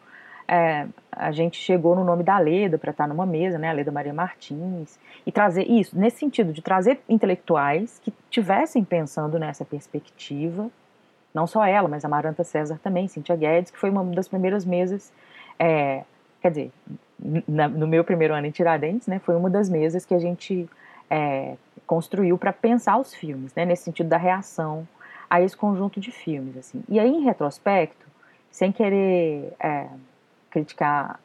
é, 0.48 0.88
a 1.12 1.32
gente 1.32 1.58
chegou 1.58 1.96
no 1.96 2.04
nome 2.04 2.24
da 2.24 2.38
Leda 2.38 2.78
para 2.78 2.92
estar 2.92 3.08
numa 3.08 3.26
mesa, 3.26 3.58
né, 3.58 3.70
a 3.70 3.74
Leda 3.74 3.92
Maria 3.92 4.14
Martins, 4.14 4.98
e 5.26 5.32
trazer 5.32 5.64
isso, 5.64 5.98
nesse 5.98 6.20
sentido, 6.20 6.54
de 6.54 6.62
trazer 6.62 7.02
intelectuais 7.10 8.00
que 8.04 8.14
tivessem 8.30 8.84
pensando 8.84 9.38
nessa 9.38 9.66
perspectiva, 9.66 10.70
não 11.34 11.46
só 11.46 11.66
ela, 11.66 11.90
mas 11.90 12.06
a 12.06 12.08
Maranta 12.08 12.44
César 12.44 12.80
também, 12.82 13.08
Cíntia 13.08 13.36
Guedes, 13.36 13.72
que 13.72 13.78
foi 13.78 13.90
uma 13.90 14.04
das 14.06 14.28
primeiras 14.28 14.64
mesas, 14.64 15.12
é, 15.60 16.04
quer 16.42 16.50
dizer, 16.50 16.72
na, 17.48 17.68
no 17.68 17.88
meu 17.88 18.04
primeiro 18.04 18.34
ano 18.34 18.48
em 18.48 18.52
Tiradentes, 18.52 19.08
né, 19.08 19.20
foi 19.20 19.36
uma 19.36 19.50
das 19.50 19.70
mesas 19.70 20.06
que 20.06 20.14
a 20.14 20.20
gente 20.20 20.70
é, 21.10 21.56
construiu 21.86 22.38
para 22.38 22.54
pensar 22.54 22.98
os 22.98 23.14
filmes, 23.14 23.54
né, 23.56 23.66
nesse 23.66 23.84
sentido 23.84 24.08
da 24.08 24.18
reação 24.18 24.88
a 25.30 25.42
esse 25.42 25.56
conjunto 25.56 26.00
de 26.00 26.12
filmes. 26.12 26.58
Assim. 26.58 26.84
E 26.88 27.00
aí, 27.00 27.10
em 27.10 27.22
retrospecto, 27.22 28.06
sem 28.52 28.72
querer 28.72 29.54
é, 29.60 29.88
criticar 30.50 31.20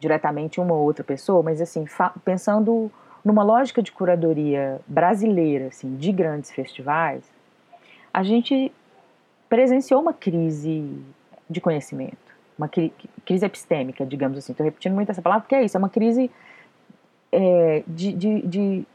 diretamente 0.00 0.60
uma 0.60 0.74
ou 0.74 0.82
outra 0.82 1.04
pessoa, 1.04 1.42
mas 1.42 1.60
assim, 1.60 1.84
pensando 2.24 2.90
numa 3.24 3.44
lógica 3.44 3.80
de 3.80 3.92
curadoria 3.92 4.80
brasileira, 4.84 5.68
assim, 5.68 5.94
de 5.94 6.10
grandes 6.10 6.50
festivais, 6.50 7.22
a 8.12 8.24
gente 8.24 8.72
presenciou 9.48 10.02
uma 10.02 10.12
crise 10.12 10.84
de 11.48 11.60
conhecimento, 11.60 12.16
uma 12.58 12.68
cri 12.68 12.92
crise 13.24 13.46
epistêmica, 13.46 14.04
digamos 14.04 14.36
assim. 14.38 14.52
Estou 14.52 14.64
repetindo 14.64 14.94
muito 14.94 15.10
essa 15.10 15.22
palavra 15.22 15.42
porque 15.42 15.54
é 15.54 15.64
isso, 15.64 15.76
é 15.76 15.78
uma 15.78 15.88
crise 15.88 16.28
é, 17.30 17.84
de, 17.86 18.12
de, 18.12 18.42
de 18.42 18.86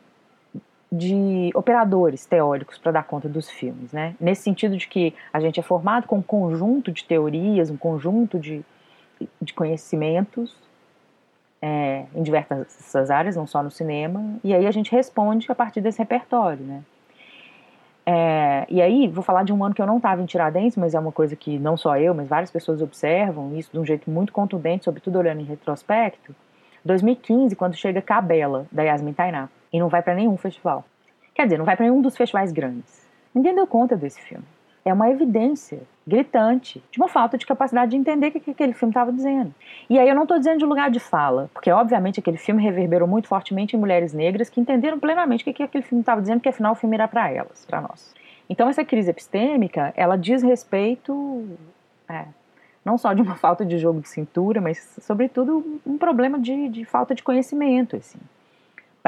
de 0.91 1.51
operadores 1.53 2.25
teóricos 2.25 2.77
para 2.77 2.93
dar 2.93 3.03
conta 3.03 3.27
dos 3.27 3.49
filmes, 3.49 3.91
né? 3.91 4.15
Nesse 4.19 4.43
sentido 4.43 4.77
de 4.77 4.87
que 4.87 5.13
a 5.33 5.39
gente 5.39 5.59
é 5.59 5.63
formado 5.63 6.07
com 6.07 6.17
um 6.17 6.21
conjunto 6.21 6.91
de 6.91 7.03
teorias, 7.03 7.69
um 7.69 7.77
conjunto 7.77 8.39
de, 8.39 8.63
de 9.41 9.53
conhecimentos 9.53 10.55
é, 11.61 12.05
em 12.15 12.23
diversas 12.23 13.11
áreas, 13.11 13.35
não 13.35 13.45
só 13.45 13.61
no 13.61 13.69
cinema, 13.69 14.39
e 14.43 14.53
aí 14.53 14.65
a 14.65 14.71
gente 14.71 14.91
responde 14.91 15.51
a 15.51 15.55
partir 15.55 15.81
desse 15.81 15.99
repertório, 15.99 16.63
né? 16.63 16.81
É, 18.09 18.65
e 18.69 18.81
aí, 18.81 19.05
vou 19.09 19.21
falar 19.21 19.43
de 19.43 19.51
um 19.51 19.61
ano 19.65 19.75
que 19.75 19.81
eu 19.81 19.85
não 19.85 19.97
estava 19.97 20.21
em 20.21 20.25
Tiradentes, 20.25 20.77
mas 20.77 20.95
é 20.95 20.99
uma 20.99 21.11
coisa 21.11 21.35
que 21.35 21.59
não 21.59 21.75
só 21.75 21.97
eu, 21.97 22.13
mas 22.13 22.29
várias 22.29 22.49
pessoas 22.49 22.81
observam 22.81 23.53
isso 23.57 23.69
de 23.73 23.77
um 23.77 23.85
jeito 23.85 24.09
muito 24.09 24.31
contundente, 24.31 24.85
sobretudo 24.85 25.19
olhando 25.19 25.41
em 25.41 25.43
retrospecto. 25.43 26.33
2015, 26.85 27.53
quando 27.57 27.75
chega 27.75 28.01
Cabela, 28.01 28.65
da 28.71 28.83
Yasmin 28.83 29.11
Tainá 29.11 29.49
e 29.71 29.79
não 29.79 29.89
vai 29.89 30.01
para 30.01 30.15
nenhum 30.15 30.37
festival. 30.37 30.85
Quer 31.33 31.43
dizer, 31.43 31.57
não 31.57 31.65
vai 31.65 31.75
para 31.75 31.85
nenhum 31.85 32.01
dos 32.01 32.17
festivais 32.17 32.51
grandes. 32.51 33.07
Ninguém 33.33 33.53
deu 33.53 33.67
conta 33.67 33.95
desse 33.95 34.19
filme. 34.21 34.45
é 34.83 34.93
uma 34.93 35.09
evidência 35.09 35.81
gritante 36.07 36.81
de 36.89 36.97
uma 36.97 37.09
falta 37.09 37.37
de 37.37 37.45
capacidade 37.45 37.91
de 37.91 37.97
entender 37.97 38.27
o 38.27 38.31
que, 38.31 38.39
que 38.39 38.51
aquele 38.51 38.71
filme 38.71 38.91
estava 38.91 39.11
dizendo. 39.11 39.53
E 39.89 39.99
aí 39.99 40.07
eu 40.07 40.15
não 40.15 40.23
estou 40.23 40.37
dizendo 40.39 40.59
de 40.59 40.65
lugar 40.65 40.89
de 40.89 40.99
fala, 40.99 41.49
porque 41.53 41.69
obviamente 41.69 42.21
aquele 42.21 42.37
filme 42.37 42.63
reverberou 42.63 43.07
muito 43.07 43.27
fortemente 43.27 43.75
em 43.75 43.79
mulheres 43.79 44.13
negras 44.13 44.49
que 44.49 44.61
entenderam 44.61 44.97
plenamente 44.97 45.41
o 45.41 45.45
que, 45.45 45.53
que 45.53 45.63
aquele 45.63 45.83
filme 45.83 46.01
estava 46.01 46.21
dizendo, 46.21 46.39
que 46.39 46.47
afinal 46.47 46.71
o 46.71 46.75
filme 46.75 46.95
era 46.95 47.07
para 47.07 47.29
elas, 47.29 47.65
para 47.65 47.81
nós. 47.81 48.15
Então 48.49 48.69
essa 48.69 48.85
crise 48.85 49.09
epistêmica, 49.09 49.93
ela 49.97 50.15
diz 50.17 50.41
respeito 50.41 51.45
é, 52.07 52.25
não 52.85 52.97
só 52.97 53.13
de 53.13 53.21
uma 53.21 53.35
falta 53.37 53.65
de 53.65 53.77
jogo 53.77 53.99
de 53.99 54.07
cintura, 54.07 54.61
mas 54.61 54.97
sobretudo 55.01 55.81
um 55.85 55.97
problema 55.97 56.39
de, 56.39 56.69
de 56.69 56.85
falta 56.85 57.13
de 57.13 57.21
conhecimento, 57.21 57.97
assim, 57.97 58.19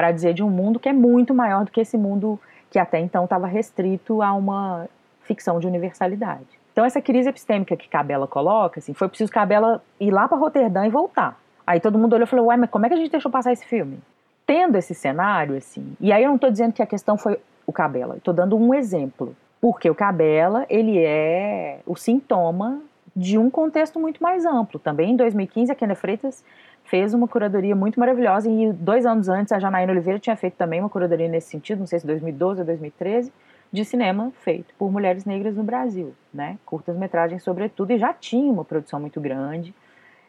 para 0.00 0.12
dizer 0.12 0.32
de 0.32 0.42
um 0.42 0.48
mundo 0.48 0.80
que 0.80 0.88
é 0.88 0.94
muito 0.94 1.34
maior 1.34 1.62
do 1.62 1.70
que 1.70 1.78
esse 1.78 1.98
mundo 1.98 2.40
que 2.70 2.78
até 2.78 2.98
então 2.98 3.24
estava 3.24 3.46
restrito 3.46 4.22
a 4.22 4.32
uma 4.32 4.88
ficção 5.24 5.60
de 5.60 5.66
universalidade. 5.66 6.46
Então 6.72 6.86
essa 6.86 7.02
crise 7.02 7.28
epistêmica 7.28 7.76
que 7.76 7.86
Cabela 7.86 8.26
coloca, 8.26 8.80
assim, 8.80 8.94
foi 8.94 9.08
preciso 9.08 9.30
Cabela 9.30 9.82
ir 10.00 10.10
lá 10.10 10.26
para 10.26 10.38
Roterdã 10.38 10.86
e 10.86 10.88
voltar. 10.88 11.38
Aí 11.66 11.80
todo 11.80 11.98
mundo 11.98 12.14
olhou 12.14 12.24
e 12.24 12.26
falou, 12.26 12.46
ué, 12.46 12.56
mas 12.56 12.70
como 12.70 12.86
é 12.86 12.88
que 12.88 12.94
a 12.94 12.96
gente 12.96 13.10
deixou 13.10 13.30
passar 13.30 13.52
esse 13.52 13.66
filme? 13.66 13.98
Tendo 14.46 14.78
esse 14.78 14.94
cenário, 14.94 15.54
assim, 15.54 15.94
e 16.00 16.10
aí 16.14 16.22
eu 16.22 16.28
não 16.28 16.36
estou 16.36 16.50
dizendo 16.50 16.72
que 16.72 16.82
a 16.82 16.86
questão 16.86 17.18
foi 17.18 17.38
o 17.66 17.72
Cabela, 17.72 18.16
estou 18.16 18.32
dando 18.32 18.56
um 18.56 18.72
exemplo. 18.72 19.36
Porque 19.60 19.90
o 19.90 19.94
Cabela, 19.94 20.64
ele 20.70 20.98
é 20.98 21.80
o 21.84 21.94
sintoma 21.94 22.80
de 23.14 23.36
um 23.36 23.50
contexto 23.50 24.00
muito 24.00 24.22
mais 24.22 24.46
amplo. 24.46 24.80
Também 24.80 25.10
em 25.10 25.16
2015, 25.16 25.70
a 25.70 25.74
Kenia 25.74 25.94
Freitas 25.94 26.42
fez 26.90 27.14
uma 27.14 27.28
curadoria 27.28 27.76
muito 27.76 28.00
maravilhosa 28.00 28.50
e 28.50 28.72
dois 28.72 29.06
anos 29.06 29.28
antes 29.28 29.52
a 29.52 29.60
Janaína 29.60 29.92
Oliveira 29.92 30.18
tinha 30.18 30.34
feito 30.34 30.54
também 30.54 30.80
uma 30.80 30.88
curadoria 30.88 31.28
nesse 31.28 31.48
sentido, 31.48 31.78
não 31.78 31.86
sei 31.86 32.00
se 32.00 32.06
2012 32.06 32.60
ou 32.60 32.66
2013, 32.66 33.32
de 33.72 33.84
cinema 33.84 34.32
feito 34.42 34.74
por 34.76 34.90
mulheres 34.90 35.24
negras 35.24 35.54
no 35.54 35.62
Brasil, 35.62 36.12
né? 36.34 36.58
Curtas-metragens 36.66 37.44
sobretudo, 37.44 37.92
e 37.92 37.98
já 37.98 38.12
tinha 38.12 38.52
uma 38.52 38.64
produção 38.64 38.98
muito 38.98 39.20
grande. 39.20 39.72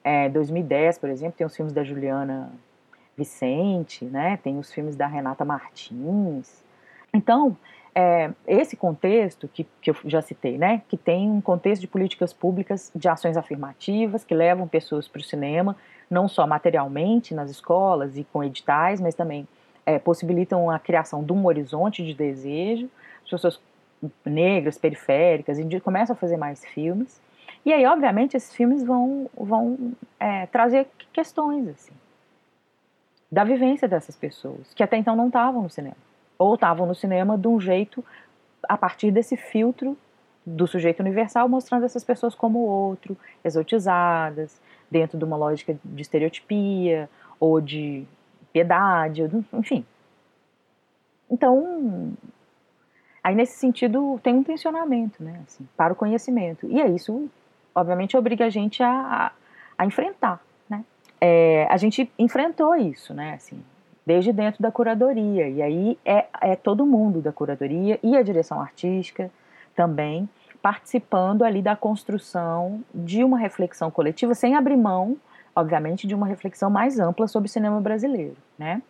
É, 0.04 0.30
2010, 0.30 1.00
por 1.00 1.10
exemplo, 1.10 1.34
tem 1.36 1.48
os 1.48 1.56
filmes 1.56 1.74
da 1.74 1.84
Juliana 1.84 2.52
Vicente, 3.18 4.06
né? 4.06 4.38
Tem 4.44 4.60
os 4.60 4.72
filmes 4.72 4.96
da 4.96 5.08
Renata 5.08 5.44
Martins. 5.44 6.64
Então, 7.12 7.58
é, 7.96 8.30
esse 8.48 8.76
contexto 8.76 9.48
que, 9.48 9.66
que 9.82 9.90
eu 9.90 9.96
já 10.06 10.22
citei, 10.22 10.58
né, 10.58 10.82
que 10.88 10.96
tem 10.96 11.30
um 11.30 11.42
contexto 11.42 11.82
de 11.82 11.88
políticas 11.88 12.32
públicas 12.32 12.90
de 12.96 13.10
ações 13.10 13.36
afirmativas 13.36 14.24
que 14.24 14.34
levam 14.34 14.66
pessoas 14.66 15.10
para 15.10 15.20
o 15.20 15.24
cinema, 15.24 15.76
não 16.12 16.28
só 16.28 16.46
materialmente 16.46 17.34
nas 17.34 17.50
escolas 17.50 18.18
e 18.18 18.26
com 18.26 18.44
editais, 18.44 19.00
mas 19.00 19.16
também 19.16 19.48
é, 19.86 19.98
possibilitam 19.98 20.70
a 20.70 20.78
criação 20.78 21.24
de 21.24 21.32
um 21.32 21.46
horizonte 21.46 22.06
de 22.06 22.14
desejo, 22.14 22.90
as 23.24 23.30
pessoas 23.30 23.60
negras, 24.26 24.78
periféricas, 24.78 25.58
começam 25.82 26.14
a 26.14 26.18
fazer 26.18 26.36
mais 26.36 26.66
filmes. 26.66 27.22
E 27.66 27.72
aí, 27.72 27.86
obviamente, 27.86 28.36
esses 28.36 28.54
filmes 28.54 28.84
vão, 28.84 29.30
vão 29.36 29.94
é, 30.20 30.48
trazer 30.48 30.88
questões 31.14 31.68
assim, 31.70 31.94
da 33.32 33.44
vivência 33.44 33.88
dessas 33.88 34.16
pessoas, 34.16 34.74
que 34.74 34.84
até 34.84 34.98
então 34.98 35.16
não 35.16 35.28
estavam 35.28 35.62
no 35.62 35.70
cinema 35.70 35.96
ou 36.38 36.56
estavam 36.56 36.88
no 36.88 36.96
cinema 36.96 37.38
de 37.38 37.48
um 37.48 37.60
jeito 37.62 38.04
a 38.68 38.76
partir 38.76 39.12
desse 39.12 39.38
filtro 39.38 39.96
do 40.44 40.66
sujeito 40.66 41.00
universal, 41.00 41.48
mostrando 41.48 41.86
essas 41.86 42.04
pessoas 42.04 42.34
como 42.34 42.58
outro, 42.60 43.16
exotizadas, 43.44 44.60
dentro 44.92 45.18
de 45.18 45.24
uma 45.24 45.38
lógica 45.38 45.76
de 45.84 46.02
estereotipia 46.02 47.10
ou 47.40 47.62
de 47.62 48.06
piedade, 48.52 49.24
enfim. 49.54 49.86
Então, 51.30 52.14
aí 53.24 53.34
nesse 53.34 53.58
sentido 53.58 54.20
tem 54.22 54.36
um 54.36 54.44
tensionamento, 54.44 55.24
né, 55.24 55.42
assim, 55.48 55.66
para 55.78 55.94
o 55.94 55.96
conhecimento. 55.96 56.68
E 56.70 56.82
é 56.82 56.90
isso, 56.90 57.30
obviamente, 57.74 58.18
obriga 58.18 58.46
a 58.46 58.50
gente 58.50 58.84
a, 58.84 59.32
a 59.78 59.86
enfrentar, 59.86 60.42
né. 60.70 60.84
É, 61.22 61.66
a 61.70 61.78
gente 61.78 62.12
enfrentou 62.20 62.76
isso, 62.76 63.14
né, 63.14 63.36
assim, 63.36 63.64
desde 64.06 64.34
dentro 64.34 64.62
da 64.62 64.72
curadoria. 64.72 65.48
E 65.48 65.62
aí 65.62 65.98
é, 66.04 66.26
é 66.42 66.56
todo 66.58 66.86
mundo 66.86 67.22
da 67.22 67.32
curadoria 67.32 67.98
e 68.04 68.18
a 68.18 68.22
direção 68.22 68.60
artística 68.60 69.32
também 69.74 70.28
participando 70.62 71.44
ali 71.44 71.62
da 71.62 71.76
construção 71.76 72.84
de 72.94 73.24
uma 73.24 73.38
reflexão 73.38 73.90
coletiva, 73.90 74.36
sem 74.36 74.56
abrir 74.56 74.78
mão, 74.78 75.18
obviamente, 75.56 76.06
de 76.06 76.14
uma 76.14 76.28
reflexão 76.28 76.70
mais 76.70 77.00
ampla 77.00 77.28
sobre 77.28 77.48
o 77.48 77.52
cinema 77.52 77.82
brasileiro, 77.82 78.38
né? 78.58 78.82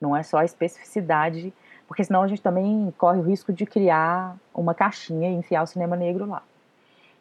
Não 0.00 0.16
é 0.16 0.22
só 0.22 0.38
a 0.38 0.44
especificidade, 0.44 1.52
porque 1.86 2.02
senão 2.02 2.22
a 2.22 2.28
gente 2.28 2.42
também 2.42 2.92
corre 2.96 3.18
o 3.18 3.22
risco 3.22 3.52
de 3.52 3.66
criar 3.66 4.36
uma 4.54 4.74
caixinha 4.74 5.30
e 5.30 5.34
enfiar 5.34 5.62
o 5.62 5.66
cinema 5.66 5.96
negro 5.96 6.26
lá. 6.26 6.42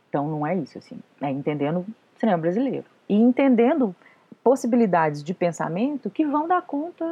Então 0.10 0.28
não 0.28 0.48
é 0.48 0.56
isso, 0.56 0.78
assim. 0.78 1.00
É 1.22 1.30
entendendo 1.30 1.80
o 1.80 2.20
cinema 2.20 2.38
brasileiro. 2.38 2.86
E 3.08 3.16
entendendo 3.16 3.96
possibilidades 4.44 5.24
de 5.24 5.34
pensamento 5.34 6.10
que 6.10 6.26
vão 6.26 6.48
dar 6.48 6.62
conta 6.62 7.06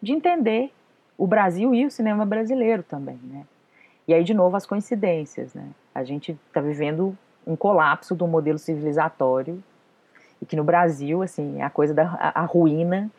de 0.00 0.12
entender 0.12 0.72
o 1.16 1.26
Brasil 1.26 1.74
e 1.74 1.86
o 1.86 1.90
cinema 1.90 2.24
brasileiro 2.24 2.82
também, 2.82 3.18
né? 3.22 3.44
E 4.06 4.14
aí, 4.14 4.24
de 4.24 4.34
novo, 4.34 4.56
as 4.56 4.66
coincidências, 4.66 5.54
né? 5.54 5.68
A 5.94 6.02
gente 6.04 6.38
está 6.48 6.60
vivendo 6.60 7.16
um 7.46 7.56
colapso 7.56 8.14
do 8.14 8.26
modelo 8.26 8.58
civilizatório 8.58 9.62
e 10.40 10.46
que 10.46 10.56
no 10.56 10.64
Brasil, 10.64 11.22
assim, 11.22 11.62
a 11.62 11.70
coisa 11.70 11.94
da 11.94 12.04
a, 12.18 12.42
a 12.42 12.44
ruína 12.44 13.10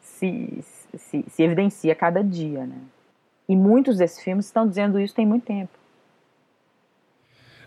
se, 0.00 0.60
se, 0.96 1.24
se 1.28 1.42
evidencia 1.42 1.94
cada 1.94 2.22
dia, 2.22 2.66
né? 2.66 2.78
E 3.48 3.56
muitos 3.56 3.96
desses 3.96 4.20
filmes 4.22 4.46
estão 4.46 4.66
dizendo 4.68 5.00
isso 5.00 5.14
tem 5.14 5.26
muito 5.26 5.44
tempo. 5.44 5.77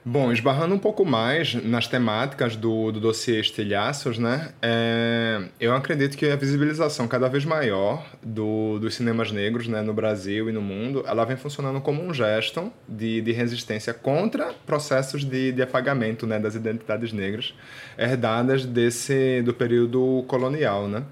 Bom, 0.04 0.32
esbarrando 0.32 0.74
um 0.74 0.80
pouco 0.80 1.06
mais 1.06 1.54
nas 1.54 1.86
temáticas 1.88 2.56
do, 2.56 2.92
do 2.92 3.00
dossiê 3.00 3.40
Estilhaços, 3.40 4.18
né? 4.18 4.52
É, 4.60 5.44
eu 5.60 5.76
acredito 5.76 6.18
que 6.18 6.26
a 6.26 6.36
visibilização 6.36 7.08
cada 7.08 7.30
vez 7.30 7.46
maior 7.46 8.04
do, 8.24 8.80
dos 8.80 8.96
cinemas 8.96 9.32
negros 9.32 9.68
né, 9.68 9.84
no 9.84 9.94
Brasil 9.94 10.50
e 10.50 10.52
no 10.52 10.62
mundo, 10.62 11.04
ela 11.06 11.24
vem 11.24 11.38
funcionando 11.38 11.80
como 11.82 12.04
um 12.04 12.12
gesto 12.12 12.74
de, 12.88 13.22
de 13.22 13.32
resistência 13.32 13.94
contra 13.94 14.56
processos 14.66 15.24
de, 15.24 15.52
de 15.52 15.62
apagamento 15.62 16.26
né, 16.26 16.40
das 16.40 16.56
identidades 16.56 17.14
negras 17.14 17.54
herdadas 17.96 18.66
desse, 18.66 19.44
do 19.44 19.54
período 19.54 20.26
colonial, 20.28 20.88
né? 20.88 21.04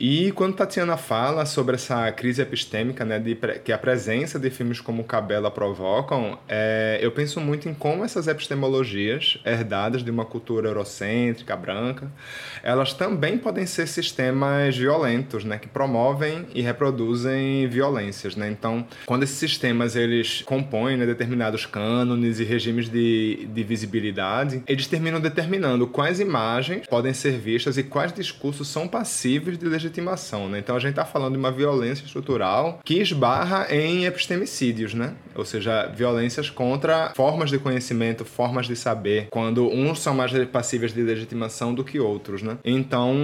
E 0.00 0.32
quando 0.32 0.54
Tatiana 0.54 0.96
fala 0.96 1.44
sobre 1.44 1.74
essa 1.74 2.10
crise 2.12 2.40
epistêmica, 2.40 3.04
né, 3.04 3.18
de, 3.18 3.36
que 3.62 3.70
a 3.70 3.76
presença 3.76 4.38
de 4.38 4.48
filmes 4.48 4.80
como 4.80 5.04
Cabela 5.04 5.50
provocam, 5.50 6.38
é, 6.48 6.98
eu 7.02 7.12
penso 7.12 7.38
muito 7.38 7.68
em 7.68 7.74
como 7.74 8.02
essas 8.02 8.26
epistemologias, 8.26 9.38
herdadas 9.44 10.02
de 10.02 10.10
uma 10.10 10.24
cultura 10.24 10.68
eurocêntrica, 10.70 11.54
branca, 11.54 12.10
elas 12.62 12.94
também 12.94 13.36
podem 13.36 13.66
ser 13.66 13.86
sistemas 13.86 14.74
violentos, 14.74 15.44
né, 15.44 15.58
que 15.58 15.68
promovem 15.68 16.46
e 16.54 16.62
reproduzem 16.62 17.68
violências. 17.68 18.34
Né? 18.34 18.48
Então, 18.48 18.86
quando 19.04 19.24
esses 19.24 19.36
sistemas 19.36 19.96
eles 19.96 20.40
compõem 20.46 20.96
né, 20.96 21.04
determinados 21.04 21.66
cânones 21.66 22.40
e 22.40 22.44
regimes 22.44 22.88
de, 22.88 23.46
de 23.52 23.62
visibilidade, 23.62 24.62
eles 24.66 24.86
terminam 24.86 25.20
determinando 25.20 25.86
quais 25.86 26.20
imagens 26.20 26.86
podem 26.86 27.12
ser 27.12 27.38
vistas 27.38 27.76
e 27.76 27.82
quais 27.82 28.14
discursos 28.14 28.66
são 28.66 28.88
passíveis 28.88 29.58
de 29.58 29.66
legitimação 29.66 29.89
legitimação, 29.90 30.48
né? 30.48 30.58
Então 30.58 30.76
a 30.76 30.78
gente 30.78 30.90
está 30.90 31.04
falando 31.04 31.32
de 31.32 31.38
uma 31.38 31.50
violência 31.50 32.04
estrutural 32.04 32.80
que 32.84 33.00
esbarra 33.00 33.66
em 33.70 34.04
epistemicídios, 34.04 34.94
né? 34.94 35.14
Ou 35.34 35.44
seja, 35.44 35.86
violências 35.86 36.48
contra 36.48 37.12
formas 37.14 37.50
de 37.50 37.58
conhecimento, 37.58 38.24
formas 38.24 38.66
de 38.66 38.76
saber, 38.76 39.28
quando 39.30 39.68
uns 39.68 40.00
são 40.00 40.14
mais 40.14 40.32
passíveis 40.46 40.92
de 40.92 41.02
legitimação 41.02 41.74
do 41.74 41.84
que 41.84 41.98
outros, 41.98 42.42
né? 42.42 42.58
Então, 42.64 43.14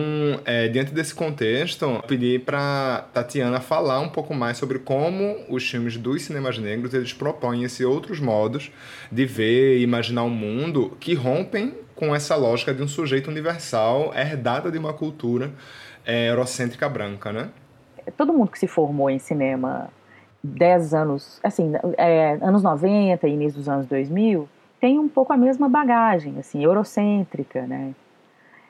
é, 0.45 0.69
diante 0.69 0.93
desse 0.93 1.15
contexto, 1.15 2.03
pedi 2.07 2.39
para 2.39 3.07
Tatiana 3.15 3.61
falar 3.61 4.01
um 4.01 4.09
pouco 4.09 4.35
mais 4.35 4.59
sobre 4.59 4.79
como 4.81 5.37
os 5.49 5.69
filmes 5.69 5.97
dos 5.97 6.23
cinemas 6.23 6.59
negros 6.59 6.93
eles 6.93 7.13
propõem 7.13 7.65
esses 7.65 7.87
outros 7.87 8.19
modos 8.21 8.71
de 9.11 9.25
ver 9.25 9.79
e 9.79 9.83
imaginar 9.83 10.25
o 10.25 10.27
um 10.27 10.31
mundo 10.31 10.97
que 10.99 11.15
rompem 11.15 11.73
com 11.95 12.15
essa 12.15 12.37
lógica 12.37 12.75
de 12.75 12.83
um 12.83 12.89
sujeito 12.89 13.31
universal 13.31 14.13
herdada 14.15 14.71
de 14.71 14.79
uma 14.79 14.93
cultura 14.93 15.53
é, 16.07 16.31
eurocêntrica 16.31 16.89
branca, 16.89 17.33
né? 17.33 17.51
Todo 18.17 18.33
mundo 18.33 18.53
que 18.53 18.59
se 18.59 18.69
formou 18.69 19.11
em 19.11 19.19
cinema 19.19 19.91
10 20.43 20.95
anos, 20.95 21.41
assim, 21.43 21.73
é, 21.99 22.39
anos 22.41 22.63
90 22.63 23.27
e 23.27 23.33
início 23.33 23.59
dos 23.59 23.69
anos 23.69 23.87
2000, 23.87 24.49
tem 24.81 24.99
um 24.99 25.09
pouco 25.09 25.33
a 25.33 25.37
mesma 25.37 25.69
bagagem, 25.69 26.39
assim, 26.39 26.63
eurocêntrica, 26.63 27.67
né? 27.67 27.93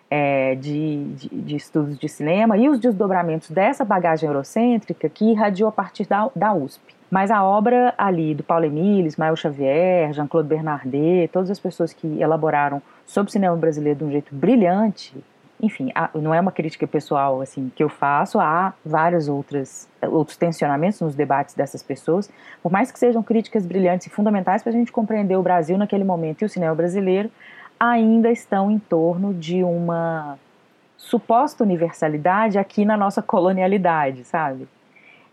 É, 0.09 0.55
de, 0.55 1.05
de, 1.15 1.29
de, 1.29 1.57
estudos 1.57 1.99
de 1.99 2.09
cinema 2.09 2.57
e 2.57 2.69
os 2.69 2.79
desdobramentos 2.79 3.51
dessa 3.51 3.85
bagagem 3.85 4.29
eurocêntrica 4.29 5.09
que 5.09 5.33
irradiou 5.33 5.69
a 5.69 5.73
partir 5.73 6.07
da, 6.07 6.31
da 6.35 6.55
USP. 6.55 6.95
Mas 7.11 7.29
a 7.29 7.43
obra 7.43 7.93
ali 7.99 8.33
do 8.33 8.45
Paulo 8.45 8.65
Emílio, 8.65 9.09
Ismael 9.09 9.35
Xavier, 9.35 10.13
Jean-Claude 10.13 10.49
Bernardet, 10.49 11.29
todas 11.33 11.51
as 11.51 11.59
pessoas 11.59 11.93
que 11.93 12.21
elaboraram 12.21 12.81
sobre 13.05 13.31
o 13.31 13.33
cinema 13.33 13.57
brasileiro 13.57 13.99
de 13.99 14.05
um 14.05 14.11
jeito 14.13 14.33
brilhante, 14.33 15.13
enfim, 15.61 15.91
não 16.15 16.35
é 16.35 16.41
uma 16.41 16.53
crítica 16.53 16.87
pessoal 16.87 17.41
assim 17.41 17.73
que 17.75 17.83
eu 17.83 17.89
faço, 17.89 18.39
há 18.39 18.75
vários 18.85 19.29
outros 19.29 19.89
outros 20.03 20.37
tensionamentos 20.37 21.01
nos 21.01 21.15
debates 21.15 21.55
dessas 21.55 21.83
pessoas, 21.83 22.31
por 22.63 22.71
mais 22.71 22.93
que 22.93 22.99
sejam 22.99 23.23
críticas 23.23 23.67
brilhantes 23.67 24.07
e 24.07 24.11
fundamentais 24.11 24.63
para 24.63 24.71
a 24.71 24.75
gente 24.75 24.93
compreender 24.93 25.37
o 25.37 25.43
Brasil 25.43 25.79
naquele 25.79 26.05
momento 26.05 26.43
e 26.43 26.45
o 26.45 26.49
cinema 26.49 26.75
brasileiro, 26.75 27.31
ainda 27.81 28.31
estão 28.31 28.71
em 28.71 28.79
torno 28.79 29.35
de 29.35 29.63
uma 29.65 30.39
suposta 30.97 31.65
universalidade 31.65 32.59
aqui 32.59 32.85
na 32.85 32.97
nossa 32.97 33.23
colonialidade, 33.23 34.25
sabe? 34.25 34.69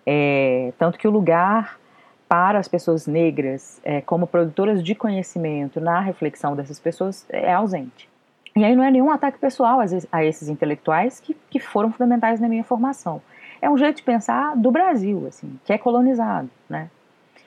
É, 0.06 0.74
tanto 0.78 0.98
que 0.98 1.08
o 1.08 1.12
lugar 1.12 1.80
para 2.28 2.60
as 2.60 2.68
pessoas 2.68 3.08
negras 3.08 3.80
é, 3.84 4.02
como 4.02 4.26
produtoras 4.26 4.84
de 4.84 4.96
conhecimento 4.96 5.80
na 5.80 6.00
reflexão 6.00 6.56
dessas 6.56 6.80
pessoas 6.80 7.26
é 7.30 7.54
ausente. 7.54 8.10
E 8.56 8.64
aí 8.64 8.76
não 8.76 8.84
é 8.84 8.92
nenhum 8.92 9.10
ataque 9.10 9.40
pessoal 9.40 9.80
a 10.12 10.24
esses 10.24 10.48
intelectuais 10.48 11.20
que, 11.20 11.36
que 11.50 11.60
foram 11.60 11.92
fundamentais 11.92 12.40
na 12.40 12.48
minha 12.48 12.64
formação. 12.64 13.22
É 13.62 13.70
um 13.70 13.78
jeito 13.78 13.98
de 13.98 14.04
pensar 14.04 14.56
do 14.56 14.72
Brasil, 14.72 15.26
assim, 15.28 15.60
que 15.66 15.74
é 15.74 15.78
colonizado, 15.78 16.50
né? 16.70 16.90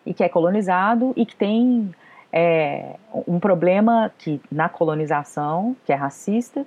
E 0.05 0.13
que 0.13 0.25
é 0.25 0.29
colonizado 0.29 1.13
e 1.17 1.25
que 1.25 1.37
tem 1.37 1.95
é, 2.33 2.97
um 3.27 3.39
problema 3.39 4.11
que 4.19 4.41
na 4.51 4.69
colonização, 4.69 5.77
que 5.85 5.93
é 5.93 5.95
racista, 5.95 6.67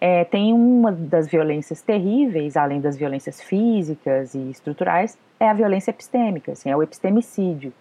é, 0.00 0.24
tem 0.24 0.52
uma 0.52 0.92
das 0.92 1.26
violências 1.26 1.80
terríveis, 1.80 2.56
além 2.56 2.80
das 2.80 2.96
violências 2.96 3.40
físicas 3.40 4.34
e 4.34 4.50
estruturais, 4.50 5.18
é 5.40 5.48
a 5.48 5.52
violência 5.52 5.90
epistêmica, 5.90 6.52
assim, 6.52 6.70
é 6.70 6.76
o 6.76 6.82
epistemicídio. 6.82 7.72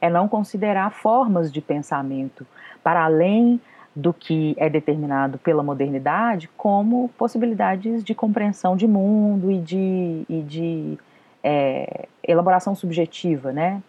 É 0.00 0.08
não 0.08 0.28
considerar 0.28 0.90
formas 0.92 1.52
de 1.52 1.60
pensamento 1.60 2.46
para 2.82 3.04
além 3.04 3.60
do 3.98 4.14
que 4.14 4.54
é 4.56 4.70
determinado 4.70 5.38
pela 5.38 5.60
modernidade 5.60 6.48
como 6.56 7.08
possibilidades 7.18 8.04
de 8.04 8.14
compreensão 8.14 8.76
de 8.76 8.86
mundo 8.86 9.50
e 9.50 9.58
de, 9.58 10.24
e 10.28 10.42
de 10.42 10.98
é, 11.42 12.06
elaboração 12.22 12.76
subjetiva 12.76 13.52
né, 13.52 13.82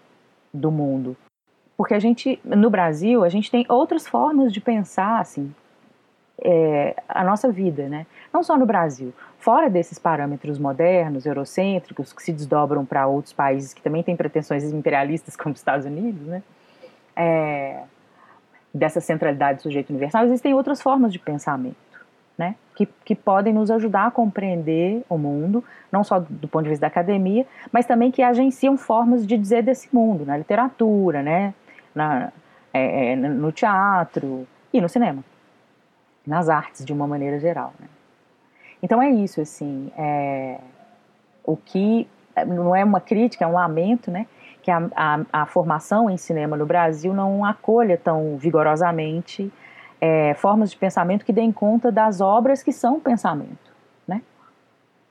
do 0.51 0.71
mundo. 0.71 1.15
Porque 1.77 1.93
a 1.93 1.99
gente, 1.99 2.39
no 2.43 2.71
Brasil, 2.71 3.23
a 3.23 3.29
gente 3.29 3.51
tem 3.51 3.67
outras 3.69 4.07
formas 4.07 4.51
de 4.51 4.59
pensar 4.59 5.19
assim, 5.19 5.53
é, 6.41 6.95
a 7.07 7.23
nossa 7.23 7.51
vida, 7.51 7.87
né? 7.87 8.07
não 8.33 8.41
só 8.41 8.57
no 8.57 8.65
Brasil. 8.65 9.13
Fora 9.37 9.69
desses 9.69 9.99
parâmetros 9.99 10.57
modernos, 10.57 11.27
eurocêntricos, 11.27 12.11
que 12.11 12.23
se 12.23 12.33
desdobram 12.33 12.83
para 12.83 13.05
outros 13.05 13.31
países 13.31 13.75
que 13.75 13.81
também 13.81 14.01
têm 14.01 14.15
pretensões 14.15 14.63
imperialistas, 14.63 15.35
como 15.37 15.53
os 15.53 15.59
Estados 15.59 15.85
Unidos, 15.85 16.25
né? 16.25 16.41
É, 17.15 17.83
dessa 18.73 19.01
centralidade 19.01 19.59
do 19.59 19.61
sujeito 19.63 19.89
universal, 19.89 20.25
existem 20.25 20.53
outras 20.53 20.81
formas 20.81 21.11
de 21.11 21.19
pensamento, 21.19 21.75
né? 22.37 22.55
Que, 22.75 22.87
que 23.03 23.15
podem 23.15 23.53
nos 23.53 23.69
ajudar 23.71 24.07
a 24.07 24.11
compreender 24.11 25.03
o 25.09 25.17
mundo, 25.17 25.63
não 25.91 26.03
só 26.03 26.19
do, 26.19 26.47
ponto 26.47 26.63
de 26.63 26.69
vista 26.69 26.81
da 26.81 26.87
academia, 26.87 27.45
mas 27.71 27.85
também 27.85 28.11
que 28.11 28.21
agenciam 28.21 28.77
formas 28.77 29.25
de 29.25 29.37
dizer 29.37 29.63
desse 29.63 29.93
mundo, 29.93 30.25
na 30.25 30.37
literatura, 30.37 31.21
né? 31.21 31.53
Na, 31.93 32.31
é, 32.73 33.11
é 33.11 33.15
no 33.15 33.51
teatro 33.51 34.47
e 34.71 34.79
no 34.79 34.87
cinema, 34.87 35.23
nas 36.25 36.47
artes 36.47 36.85
de 36.85 36.93
uma 36.93 37.07
maneira 37.07 37.39
geral, 37.39 37.73
né? 37.79 37.87
Então 38.81 39.01
é 39.01 39.09
isso, 39.09 39.41
assim, 39.41 39.91
é, 39.97 40.57
o 41.43 41.57
que 41.57 42.07
não 42.47 42.75
é 42.75 42.83
uma 42.83 43.01
crítica, 43.01 43.43
é 43.43 43.47
um 43.47 43.53
lamento, 43.53 44.09
né? 44.09 44.25
Que 44.61 44.71
a, 44.71 44.89
a, 44.95 45.19
a, 45.31 45.45
formação 45.45 46.09
em 46.09 46.17
cinema 46.17 46.57
no 46.57 46.65
Brasil 46.65 47.13
não 47.13 47.45
acolha 47.45 47.97
tão 47.97 48.37
vigorosamente 48.37 49.51
é, 50.01 50.33
formas 50.35 50.71
de 50.71 50.77
pensamento 50.77 51.25
que 51.25 51.33
deem 51.33 51.51
conta 51.51 51.91
das 51.91 52.21
obras 52.21 52.63
que 52.63 52.71
são 52.71 52.99
pensamento, 52.99 53.71
né? 54.07 54.21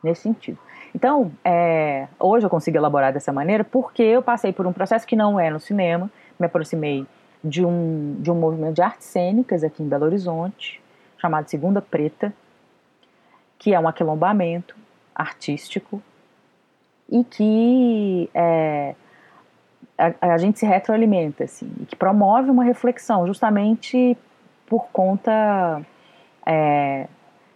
Nesse 0.02 0.22
sentido. 0.22 0.58
Então, 0.94 1.32
é, 1.44 2.08
hoje 2.18 2.46
eu 2.46 2.50
consigo 2.50 2.76
elaborar 2.76 3.12
dessa 3.12 3.32
maneira 3.32 3.64
porque 3.64 4.02
eu 4.02 4.22
passei 4.22 4.52
por 4.52 4.66
um 4.66 4.72
processo 4.72 5.06
que 5.06 5.16
não 5.16 5.38
é 5.38 5.50
no 5.50 5.60
cinema, 5.60 6.10
me 6.38 6.46
aproximei 6.46 7.06
de 7.42 7.64
um, 7.64 8.16
de 8.20 8.30
um 8.30 8.34
movimento 8.34 8.76
de 8.76 8.82
artes 8.82 9.06
cênicas 9.06 9.62
aqui 9.62 9.82
em 9.82 9.88
Belo 9.88 10.06
Horizonte, 10.06 10.80
chamado 11.18 11.48
Segunda 11.48 11.80
Preta, 11.80 12.32
que 13.58 13.74
é 13.74 13.80
um 13.80 13.88
aquilombamento 13.88 14.76
artístico 15.14 16.00
e 17.08 17.24
que 17.24 18.30
é, 18.34 18.94
a, 19.98 20.34
a, 20.34 20.38
gente 20.38 20.58
se 20.58 20.64
retroalimenta, 20.64 21.44
assim, 21.44 21.68
que 21.88 21.96
promove 21.96 22.50
uma 22.50 22.62
reflexão, 22.62 23.26
justamente 23.26 24.16
por 24.66 24.86
conta 24.92 25.82
é, 26.46 27.08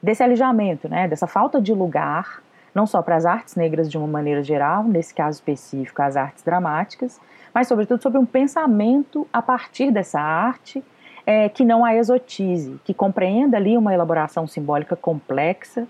desse 0.02 0.22
alijamento, 0.22 0.88
né, 0.88 1.06
dessa 1.06 1.26
falta 1.26 1.60
de 1.60 1.72
lugar, 1.72 2.42
não 2.74 2.86
só 2.86 3.00
para 3.00 3.16
as 3.16 3.24
artes 3.24 3.54
negras 3.54 3.90
de 3.90 3.96
uma 3.96 4.06
maneira 4.06 4.42
geral, 4.42 4.82
nesse 4.82 5.14
caso 5.14 5.36
específico, 5.36 6.02
as 6.02 6.16
artes 6.16 6.42
dramáticas, 6.42 7.20
mas 7.54 7.68
sobretudo 7.68 8.02
sobre 8.02 8.18
um 8.18 8.26
pensamento 8.26 9.26
a 9.32 9.40
partir 9.40 9.90
dessa 9.90 10.18
arte 10.20 10.82
é, 11.24 11.48
que 11.48 11.64
não 11.64 11.84
a 11.84 11.94
exotize, 11.94 12.80
que 12.84 12.92
compreenda 12.92 13.56
ali 13.56 13.76
uma 13.76 13.94
elaboração 13.94 14.46
simbólica 14.46 14.96
complexa 14.96 15.86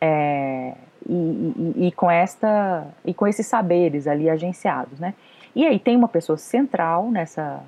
é, 0.00 0.74
e, 1.08 1.14
e, 1.14 1.86
e, 1.86 1.92
com 1.92 2.10
esta 2.10 2.86
e 3.04 3.14
com 3.14 3.26
esses 3.26 3.46
saberes 3.46 4.06
ali 4.06 4.28
agenciados, 4.28 4.98
né? 5.00 5.14
E 5.56 5.66
aí 5.66 5.78
tem 5.78 5.96
uma 5.96 6.06
pessoa 6.06 6.36
central 6.36 7.10
nessa, 7.10 7.62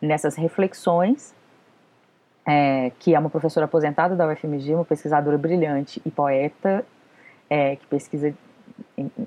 nessas 0.00 0.36
reflexões, 0.36 1.34
é, 2.46 2.92
que 3.00 3.12
é 3.12 3.18
uma 3.18 3.28
professora 3.28 3.64
aposentada 3.66 4.14
da 4.14 4.28
UFMG, 4.28 4.72
uma 4.72 4.84
pesquisadora 4.84 5.36
brilhante 5.36 6.00
e 6.06 6.12
poeta, 6.12 6.86
é, 7.50 7.74
que 7.74 7.84
pesquisa 7.88 8.32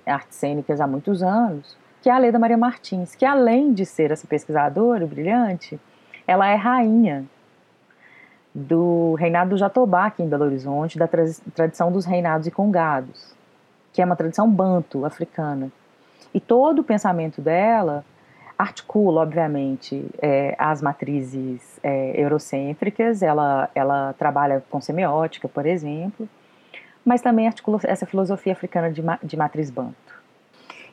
artes 0.06 0.38
cênicas 0.38 0.80
há 0.80 0.88
muitos 0.88 1.22
anos, 1.22 1.78
que 2.02 2.10
é 2.10 2.13
a 2.13 2.17
Leda 2.17 2.39
Maria 2.39 2.58
Martins, 2.58 3.13
que 3.13 3.26
além 3.26 3.74
de 3.74 3.86
ser 3.86 4.10
essa 4.10 4.26
pesquisadora 4.26 5.06
brilhante, 5.06 5.78
ela 6.26 6.48
é 6.48 6.56
rainha 6.56 7.26
do 8.56 9.15
reinado 9.15 9.50
do 9.50 9.58
Jatobá 9.58 10.06
aqui 10.06 10.24
em 10.24 10.30
Belo 10.30 10.46
Horizonte, 10.46 10.98
da 10.98 11.10
tra 11.10 11.26
tradição 11.54 11.91
dos 11.91 12.06
reinados 12.06 12.48
e 12.48 12.52
congados, 12.52 13.36
que 13.91 14.02
é 14.02 14.06
uma 14.06 14.15
tradição 14.15 14.50
banto 14.50 15.04
africana. 15.04 15.70
E 16.34 16.40
todo 16.40 16.80
o 16.80 16.84
pensamento 16.84 17.42
dela 17.42 18.04
articula, 18.58 19.22
obviamente, 19.22 20.06
é, 20.20 20.56
as 20.58 20.82
matrizes 20.82 21.80
é, 21.84 22.20
eurocêntricas, 22.20 23.22
ela, 23.22 23.70
ela 23.76 24.13
trabalha 24.18 24.63
com 24.70 24.82
semiótica, 24.82 25.48
por 25.48 25.66
exemplo, 25.66 26.28
mas 27.06 27.22
também 27.22 27.46
articula 27.46 27.80
essa 27.84 28.06
filosofia 28.06 28.54
africana 28.54 28.92
de, 28.92 29.04
de 29.24 29.38
matriz 29.38 29.70
banto. 29.70 29.96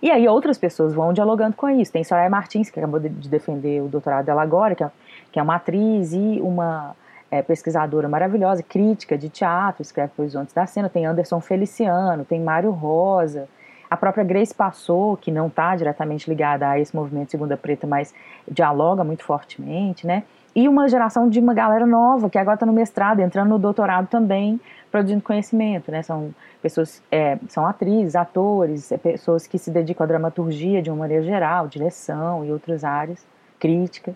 E 0.03 0.11
aí 0.11 0.29
outras 0.29 0.59
pessoas 0.59 0.92
vão 0.92 1.14
dialogando 1.14 1.57
com 1.57 1.68
isso. 1.70 1.90
Tem 1.90 2.05
Soraya 2.05 2.29
Martins, 2.29 2.68
que 2.68 2.79
acabou 2.79 3.01
de, 3.01 3.09
de 3.09 3.29
defender 3.29 3.81
o 3.81 3.88
doutorado 3.88 4.27
dela 4.27 4.42
agora, 4.42 4.75
que 4.75 4.85
é, 4.85 4.90
que 5.33 5.38
é 5.38 5.42
uma 5.42 5.57
atriz 5.57 6.12
e 6.12 6.40
uma 6.42 6.94
é, 7.31 7.40
pesquisadora 7.40 8.07
maravilhosa, 8.07 8.62
crítica 8.62 9.16
de 9.16 9.31
teatro, 9.31 9.81
escreve 9.81 10.12
Horizontes 10.18 10.53
da 10.53 10.66
Cena. 10.66 10.90
Tem 10.90 11.07
Anderson 11.07 11.40
Feliciano, 11.40 12.25
tem 12.25 12.38
Mário 12.38 12.70
Rosa, 12.70 13.49
a 13.88 13.97
própria 13.97 14.25
Grace 14.25 14.55
passou, 14.55 15.16
que 15.16 15.31
não 15.31 15.49
está 15.49 15.75
diretamente 15.77 16.29
ligada 16.29 16.68
a 16.68 16.79
esse 16.79 16.94
movimento 16.94 17.31
Segunda 17.31 17.57
Preta, 17.57 17.87
mas 17.87 18.14
dialoga 18.51 19.05
muito 19.05 19.25
fortemente, 19.25 20.07
né? 20.07 20.25
E 20.55 20.68
uma 20.68 20.88
geração 20.88 21.29
de 21.29 21.40
uma 21.40 21.53
galera 21.53 21.85
nova 21.85 22.31
que 22.31 22.38
agora 22.38 22.55
está 22.55 22.64
no 22.64 22.73
mestrado, 22.73 23.20
entrando 23.20 23.49
no 23.49 23.59
doutorado 23.59 24.07
também, 24.07 24.61
produzindo 24.90 25.20
conhecimento, 25.20 25.90
né? 25.90 26.03
São 26.03 26.33
pessoas, 26.62 27.03
é, 27.11 27.38
são 27.49 27.66
atrizes, 27.66 28.14
atores, 28.14 28.92
é, 28.92 28.97
pessoas 28.97 29.47
que 29.47 29.59
se 29.59 29.70
dedicam 29.70 30.05
à 30.05 30.07
dramaturgia 30.07 30.81
de 30.81 30.90
uma 30.90 30.99
maneira 30.99 31.25
geral, 31.25 31.66
direção 31.66 32.44
e 32.44 32.53
outras 32.53 32.85
áreas, 32.85 33.27
crítica. 33.59 34.14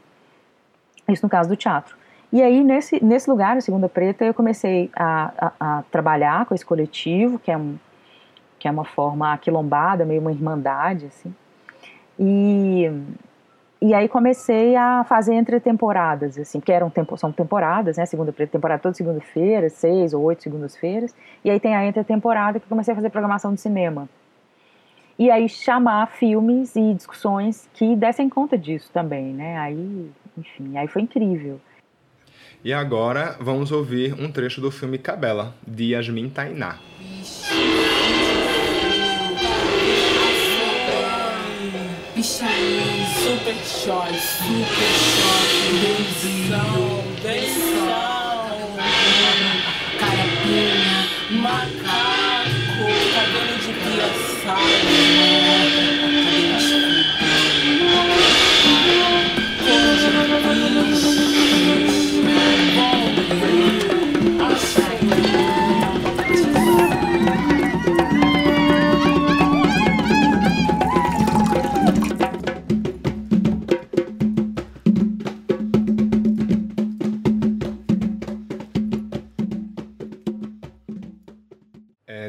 Isso 1.08 1.24
no 1.24 1.30
caso 1.30 1.48
do 1.48 1.56
teatro. 1.56 1.96
E 2.32 2.42
aí, 2.42 2.62
nesse, 2.62 3.02
nesse 3.02 3.28
lugar, 3.28 3.60
Segunda 3.62 3.88
Preta, 3.88 4.24
eu 4.24 4.34
comecei 4.34 4.90
a, 4.94 5.32
a, 5.38 5.78
a 5.78 5.82
trabalhar 5.90 6.44
com 6.46 6.54
esse 6.54 6.64
coletivo, 6.64 7.38
que 7.38 7.50
é 7.50 7.56
um, 7.56 7.76
que 8.58 8.66
é 8.66 8.70
uma 8.70 8.84
forma 8.84 9.32
aquilombada, 9.32 10.04
meio 10.04 10.20
uma 10.20 10.32
irmandade, 10.32 11.06
assim. 11.06 11.34
E, 12.18 12.90
e 13.80 13.94
aí 13.94 14.08
comecei 14.08 14.74
a 14.74 15.04
fazer 15.04 15.34
entre 15.34 15.60
temporadas, 15.60 16.36
assim, 16.36 16.58
porque 16.58 16.72
eram 16.72 16.90
tempo, 16.90 17.16
são 17.16 17.30
temporadas, 17.30 17.96
né, 17.96 18.06
segunda 18.06 18.32
temporada 18.32 18.82
toda 18.82 18.94
segunda-feira, 18.94 19.68
seis 19.68 20.12
ou 20.12 20.22
oito 20.24 20.42
segundas-feiras, 20.42 21.14
e 21.44 21.50
aí 21.50 21.60
tem 21.60 21.76
a 21.76 21.84
entre 21.84 22.02
temporada 22.02 22.58
que 22.58 22.64
eu 22.64 22.68
comecei 22.68 22.92
a 22.92 22.96
fazer 22.96 23.10
programação 23.10 23.54
de 23.54 23.60
cinema. 23.60 24.08
E 25.16 25.30
aí 25.30 25.48
chamar 25.48 26.06
filmes 26.08 26.74
e 26.76 26.94
discussões 26.94 27.68
que 27.74 27.94
dessem 27.94 28.28
conta 28.28 28.58
disso 28.58 28.90
também, 28.92 29.32
né, 29.32 29.56
aí, 29.58 30.10
enfim, 30.36 30.76
aí 30.76 30.88
foi 30.88 31.02
incrível. 31.02 31.60
E 32.64 32.72
agora 32.72 33.36
vamos 33.38 33.70
ouvir 33.70 34.14
um 34.20 34.32
trecho 34.32 34.60
do 34.60 34.72
filme 34.72 34.98
Cabela, 34.98 35.54
de 35.64 35.92
Yasmin 35.92 36.28
Tainá. 36.28 36.76
Bicharia, 36.98 37.57
Super 43.28 43.52
shot, 43.52 44.14
super 44.14 44.92
shot, 45.12 45.50
eles 45.84 46.48
são, 46.48 47.04
eles. 47.22 47.58
Carapina, 50.00 50.96
macaco, 51.42 52.88
cabelo 53.12 53.56
de 53.60 53.72
piaçada. 53.84 55.27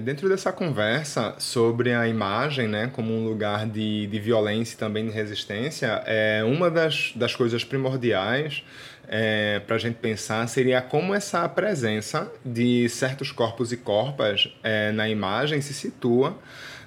Dentro 0.10 0.28
dessa 0.28 0.52
conversa 0.52 1.36
sobre 1.38 1.94
a 1.94 2.08
imagem 2.08 2.68
né, 2.68 2.90
como 2.92 3.14
um 3.14 3.24
lugar 3.24 3.68
de, 3.68 4.08
de 4.08 4.20
violência 4.20 4.74
e 4.74 4.78
também 4.78 5.06
de 5.06 5.12
resistência, 5.12 6.02
é, 6.08 6.44
uma 6.44 6.72
das, 6.72 7.14
das 7.16 7.36
coisas 7.36 7.64
primordiais 7.64 8.64
é, 9.08 9.60
para 9.60 9.76
a 9.76 9.80
gente 9.80 9.98
pensar 9.98 10.48
seria 10.48 10.82
como 10.82 11.14
essa 11.14 11.48
presença 11.48 12.32
de 12.44 12.90
certos 12.90 13.32
corpos 13.32 13.72
e 13.72 13.78
corpas 13.78 14.52
é, 14.64 14.92
na 14.92 15.08
imagem 15.08 15.62
se 15.62 15.76
situa 15.76 16.36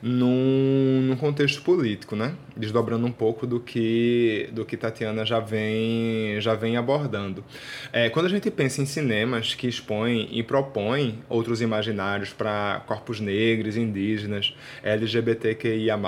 num, 0.03 1.03
num 1.03 1.17
contexto 1.17 1.63
político, 1.63 2.17
né? 2.17 2.35
Desdobrando 2.57 3.07
um 3.07 3.12
pouco 3.12 3.47
do 3.47 3.59
que 3.59 4.49
do 4.53 4.65
que 4.65 4.77
Tatiana 4.77 5.25
já 5.25 5.41
vem 5.41 6.41
já 6.41 6.55
vem 6.55 6.77
abordando. 6.77 7.45
É, 7.93 8.11
quando 8.11 8.27
a 8.27 8.29
gente 8.29 8.51
pensa 8.51 8.83
em 8.83 8.87
cinemas 8.87 9.55
que 9.55 9.67
expõem 9.67 10.29
e 10.31 10.43
propõem 10.43 11.19
outros 11.29 11.62
imaginários 11.62 12.33
para 12.33 12.83
corpos 12.87 13.21
negros, 13.21 13.77
indígenas, 13.77 14.55
LGBTQIA+, 14.83 15.99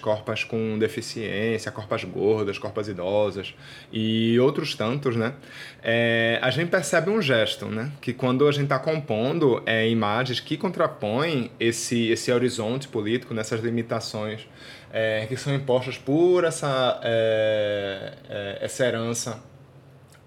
corpas 0.00 0.44
com 0.44 0.78
deficiência, 0.78 1.72
corpas 1.72 2.04
gordas, 2.04 2.58
corpas 2.58 2.88
idosas 2.88 3.54
e 3.92 4.38
outros 4.38 4.74
tantos, 4.74 5.16
né? 5.16 5.34
É, 5.82 6.38
a 6.40 6.50
gente 6.50 6.68
percebe 6.68 7.10
um 7.10 7.20
gesto, 7.20 7.66
né? 7.66 7.90
Que 8.00 8.12
quando 8.12 8.46
a 8.46 8.52
gente 8.52 8.64
está 8.64 8.78
compondo 8.78 9.62
é, 9.66 9.88
imagens 9.88 10.40
que 10.40 10.56
contrapõem 10.56 11.50
esse 11.58 12.04
esse 12.08 12.30
horizonte 12.32 12.88
político, 12.88 13.34
nessas 13.34 13.60
limitações 13.60 14.46
é, 14.94 15.26
que 15.26 15.36
são 15.36 15.52
impostas 15.52 15.98
por 15.98 16.44
essa, 16.44 17.00
é, 17.02 18.12
é, 18.30 18.58
essa 18.60 18.86
herança 18.86 19.42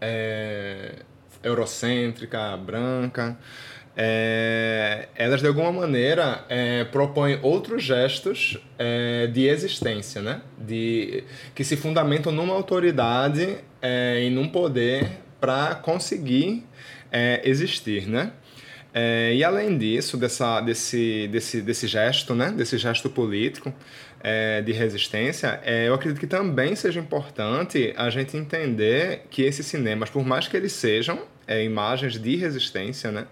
é, 0.02 0.92
eurocêntrica, 1.42 2.58
branca, 2.58 3.38
é, 3.96 5.08
elas 5.16 5.40
de 5.40 5.48
alguma 5.48 5.72
maneira 5.72 6.46
propõem 6.92 7.40
outros 7.42 7.82
gestos 7.82 8.60
de 9.34 9.48
existência, 9.48 10.22
né? 10.22 10.42
de, 10.56 11.24
que 11.56 11.64
se 11.64 11.76
fundamentam 11.76 12.32
numa 12.32 12.54
autoridade 12.54 13.58
e 14.22 14.30
num 14.30 14.50
poder 14.50 15.10
para 15.40 15.74
conseguir 15.74 16.64
existir. 17.44 18.08
Né? 18.08 18.34
É, 19.00 19.32
e 19.36 19.44
além 19.44 19.78
disso, 19.78 20.18
dessa, 20.18 20.60
desse, 20.60 21.28
desse, 21.28 21.62
desse 21.62 21.86
gesto, 21.86 22.34
né, 22.34 22.52
desse 22.52 22.80
gesto 22.80 23.08
político 23.10 23.72
é, 24.30 24.62
de 24.62 24.74
resistência, 24.74 25.62
é, 25.63 25.88
eu 25.88 25.94
acredito 25.94 26.20
que 26.20 26.28
também 26.28 26.76
seja 26.76 27.00
importante 27.00 27.94
a 27.96 28.10
gente 28.10 28.36
entender 28.36 29.22
que 29.30 29.42
esses 29.42 29.66
cinemas, 29.66 30.10
por 30.10 30.26
mais 30.26 30.50
que 30.50 30.58
eles 30.58 30.74
sejam 30.74 31.22
é, 31.48 31.63
imagens 31.63 32.20
de 32.20 32.36
resistência, 32.36 33.10
né, 33.10 33.26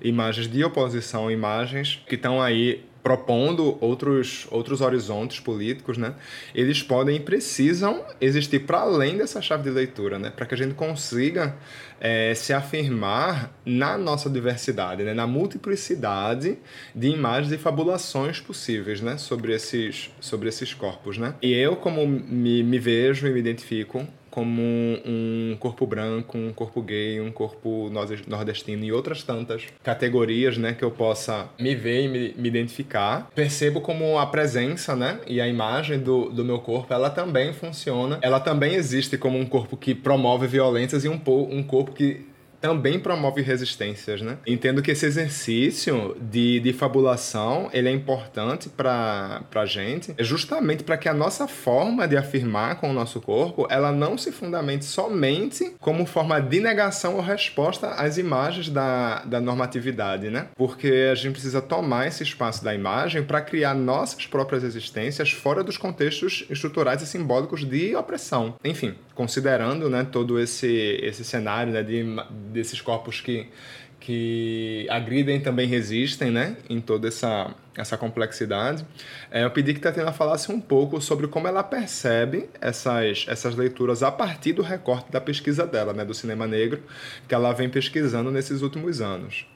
imagens 0.00 0.46
de 0.46 0.62
oposição, 0.62 1.28
imagens 1.28 2.00
que 2.06 2.14
estão 2.14 2.40
aí 2.40 2.84
propondo 3.06 3.78
outros, 3.80 4.48
outros 4.50 4.80
horizontes 4.80 5.38
políticos, 5.38 5.96
né? 5.96 6.16
Eles 6.52 6.82
podem 6.82 7.14
e 7.14 7.20
precisam 7.20 8.04
existir 8.20 8.66
para 8.66 8.80
além 8.80 9.16
dessa 9.16 9.40
chave 9.40 9.62
de 9.62 9.70
leitura, 9.70 10.18
né? 10.18 10.28
Para 10.28 10.44
que 10.44 10.54
a 10.54 10.56
gente 10.58 10.74
consiga 10.74 11.54
é, 12.00 12.34
se 12.34 12.52
afirmar 12.52 13.56
na 13.64 13.96
nossa 13.96 14.28
diversidade, 14.28 15.04
né? 15.04 15.14
na 15.14 15.24
multiplicidade 15.24 16.58
de 16.92 17.06
imagens 17.06 17.52
e 17.52 17.58
fabulações 17.58 18.40
possíveis, 18.40 19.00
né? 19.00 19.16
Sobre 19.18 19.54
esses, 19.54 20.10
sobre 20.18 20.48
esses 20.48 20.74
corpos, 20.74 21.16
né? 21.16 21.36
E 21.40 21.54
eu, 21.54 21.76
como 21.76 22.04
me, 22.04 22.64
me 22.64 22.78
vejo 22.80 23.28
e 23.28 23.32
me 23.32 23.38
identifico 23.38 24.04
como 24.36 24.60
um 24.62 25.56
corpo 25.58 25.86
branco, 25.86 26.36
um 26.36 26.52
corpo 26.52 26.82
gay, 26.82 27.18
um 27.22 27.32
corpo 27.32 27.90
nordestino 28.28 28.84
e 28.84 28.92
outras 28.92 29.22
tantas 29.22 29.62
categorias, 29.82 30.58
né, 30.58 30.74
que 30.74 30.84
eu 30.84 30.90
possa 30.90 31.48
me 31.58 31.74
ver 31.74 32.02
e 32.02 32.08
me, 32.08 32.34
me 32.36 32.46
identificar. 32.46 33.30
Percebo 33.34 33.80
como 33.80 34.18
a 34.18 34.26
presença, 34.26 34.94
né, 34.94 35.20
e 35.26 35.40
a 35.40 35.48
imagem 35.48 35.98
do, 35.98 36.28
do 36.28 36.44
meu 36.44 36.58
corpo, 36.58 36.92
ela 36.92 37.08
também 37.08 37.54
funciona, 37.54 38.18
ela 38.20 38.38
também 38.38 38.74
existe 38.74 39.16
como 39.16 39.38
um 39.38 39.46
corpo 39.46 39.74
que 39.74 39.94
promove 39.94 40.46
violências 40.46 41.02
e 41.02 41.08
um, 41.08 41.18
um 41.26 41.62
corpo 41.62 41.92
que 41.92 42.26
também 42.60 42.98
promove 42.98 43.42
resistências, 43.42 44.20
né? 44.22 44.38
Entendo 44.46 44.82
que 44.82 44.90
esse 44.90 45.06
exercício 45.06 46.16
de, 46.20 46.60
de 46.60 46.72
fabulação, 46.72 47.68
ele 47.72 47.88
é 47.88 47.92
importante 47.92 48.68
para 48.68 49.42
a 49.54 49.66
gente, 49.66 50.14
justamente 50.18 50.84
para 50.84 50.96
que 50.96 51.08
a 51.08 51.14
nossa 51.14 51.46
forma 51.46 52.06
de 52.06 52.16
afirmar 52.16 52.76
com 52.76 52.90
o 52.90 52.92
nosso 52.92 53.20
corpo, 53.20 53.66
ela 53.70 53.92
não 53.92 54.16
se 54.16 54.32
fundamente 54.32 54.84
somente 54.84 55.74
como 55.80 56.06
forma 56.06 56.40
de 56.40 56.60
negação 56.60 57.16
ou 57.16 57.20
resposta 57.20 57.88
às 57.90 58.18
imagens 58.18 58.68
da, 58.68 59.24
da 59.24 59.40
normatividade, 59.40 60.30
né? 60.30 60.48
Porque 60.56 61.08
a 61.10 61.14
gente 61.14 61.32
precisa 61.32 61.60
tomar 61.60 62.06
esse 62.06 62.22
espaço 62.22 62.64
da 62.64 62.74
imagem 62.74 63.22
para 63.22 63.40
criar 63.40 63.74
nossas 63.74 64.26
próprias 64.26 64.64
existências 64.64 65.30
fora 65.32 65.62
dos 65.62 65.76
contextos 65.76 66.46
estruturais 66.50 67.02
e 67.02 67.06
simbólicos 67.06 67.64
de 67.64 67.94
opressão. 67.94 68.54
Enfim, 68.64 68.94
considerando, 69.16 69.88
né, 69.88 70.04
todo 70.04 70.38
esse, 70.38 71.00
esse 71.02 71.24
cenário 71.24 71.72
né, 71.72 71.82
de 71.82 72.04
desses 72.52 72.80
corpos 72.82 73.20
que, 73.20 73.48
que 73.98 74.86
agridem 74.90 75.40
também 75.40 75.66
resistem, 75.66 76.30
né, 76.30 76.58
em 76.68 76.80
toda 76.80 77.08
essa, 77.08 77.52
essa 77.76 77.96
complexidade. 77.96 78.84
É, 79.30 79.42
eu 79.42 79.50
pedi 79.50 79.72
que 79.72 79.80
Tatiana 79.80 80.12
falasse 80.12 80.52
um 80.52 80.60
pouco 80.60 81.00
sobre 81.00 81.26
como 81.26 81.48
ela 81.48 81.64
percebe 81.64 82.48
essas, 82.60 83.24
essas 83.26 83.56
leituras 83.56 84.02
a 84.02 84.12
partir 84.12 84.52
do 84.52 84.62
recorte 84.62 85.10
da 85.10 85.20
pesquisa 85.20 85.66
dela, 85.66 85.94
né, 85.94 86.04
do 86.04 86.12
cinema 86.12 86.46
negro, 86.46 86.82
que 87.26 87.34
ela 87.34 87.52
vem 87.52 87.70
pesquisando 87.70 88.30
nesses 88.30 88.60
últimos 88.60 89.00
anos. 89.00 89.48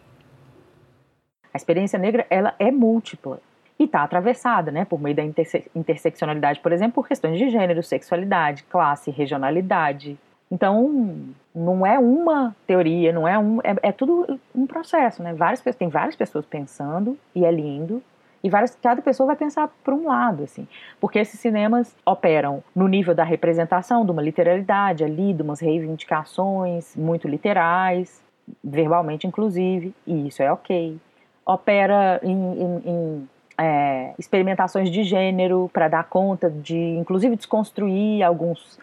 A 1.52 1.56
experiência 1.58 1.98
negra 1.98 2.26
ela 2.30 2.54
é 2.58 2.70
múltipla 2.70 3.40
e 3.80 3.84
está 3.84 4.04
atravessada, 4.04 4.70
né, 4.70 4.84
por 4.84 5.00
meio 5.00 5.16
da 5.16 5.24
interse 5.24 5.68
interseccionalidade, 5.74 6.60
por 6.60 6.70
exemplo, 6.70 6.94
por 6.94 7.08
questões 7.08 7.38
de 7.38 7.48
gênero, 7.48 7.82
sexualidade, 7.82 8.62
classe, 8.64 9.10
regionalidade, 9.10 10.16
então, 10.50 11.30
não 11.54 11.86
é 11.86 11.96
uma 11.98 12.54
teoria, 12.66 13.12
não 13.12 13.26
é 13.26 13.38
um. 13.38 13.60
É, 13.62 13.76
é 13.84 13.92
tudo 13.92 14.40
um 14.52 14.66
processo, 14.66 15.22
né? 15.22 15.32
Várias, 15.32 15.60
tem 15.76 15.88
várias 15.88 16.16
pessoas 16.16 16.44
pensando, 16.44 17.16
e 17.34 17.44
é 17.44 17.52
lindo, 17.52 18.02
e 18.42 18.50
várias, 18.50 18.74
cada 18.74 19.00
pessoa 19.00 19.28
vai 19.28 19.36
pensar 19.36 19.68
por 19.84 19.94
um 19.94 20.08
lado, 20.08 20.42
assim. 20.42 20.66
Porque 21.00 21.20
esses 21.20 21.38
cinemas 21.38 21.94
operam 22.04 22.64
no 22.74 22.88
nível 22.88 23.14
da 23.14 23.22
representação, 23.22 24.04
de 24.04 24.10
uma 24.10 24.22
literalidade 24.22 25.04
ali, 25.04 25.32
de 25.32 25.42
umas 25.42 25.60
reivindicações 25.60 26.96
muito 26.96 27.28
literais, 27.28 28.20
verbalmente 28.64 29.28
inclusive, 29.28 29.94
e 30.04 30.26
isso 30.26 30.42
é 30.42 30.50
ok. 30.52 30.98
Opera 31.46 32.20
em, 32.24 32.32
em, 32.32 32.82
em 32.84 33.28
é, 33.60 34.14
experimentações 34.18 34.90
de 34.90 35.04
gênero 35.04 35.70
para 35.70 35.86
dar 35.86 36.04
conta 36.04 36.48
de, 36.48 36.78
inclusive, 36.96 37.36
desconstruir 37.36 38.22
alguns 38.22 38.78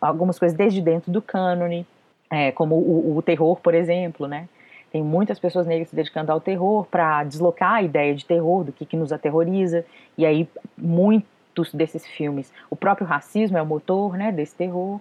algumas 0.00 0.38
coisas 0.38 0.56
desde 0.56 0.80
dentro 0.80 1.10
do 1.10 1.20
cânone, 1.20 1.84
é, 2.30 2.52
como 2.52 2.76
o, 2.76 3.16
o, 3.16 3.22
terror, 3.22 3.56
por 3.56 3.74
exemplo, 3.74 4.28
né? 4.28 4.48
Tem 4.92 5.02
muitas 5.02 5.40
pessoas 5.40 5.66
negras 5.66 5.88
se 5.88 5.96
dedicando 5.96 6.30
ao 6.30 6.40
terror 6.40 6.86
para 6.86 7.24
deslocar 7.24 7.74
a 7.74 7.82
ideia 7.82 8.14
de 8.14 8.24
terror, 8.24 8.62
do 8.62 8.72
que, 8.72 8.86
que 8.86 8.96
nos 8.96 9.12
aterroriza, 9.12 9.84
e 10.16 10.24
aí 10.24 10.48
muitos 10.78 11.72
desses 11.72 12.06
filmes, 12.06 12.52
o 12.70 12.76
próprio 12.76 13.06
racismo 13.06 13.58
é 13.58 13.62
o 13.62 13.66
motor, 13.66 14.16
né, 14.16 14.30
desse 14.30 14.54
terror, 14.54 15.00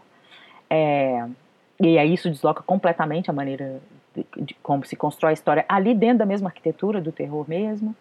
é, 0.67 1.23
e 1.79 1.97
aí 1.99 2.13
isso 2.13 2.29
desloca 2.29 2.63
completamente 2.63 3.29
a 3.29 3.33
maneira 3.33 3.79
de, 4.15 4.25
de, 4.37 4.53
como 4.55 4.83
se 4.83 4.95
constrói 4.95 5.31
a 5.31 5.33
história 5.33 5.65
ali 5.69 5.93
dentro 5.93 6.19
da 6.19 6.25
mesma 6.25 6.49
arquitetura 6.49 6.99
do 6.99 7.11
terror 7.11 7.45
mesmo. 7.47 7.95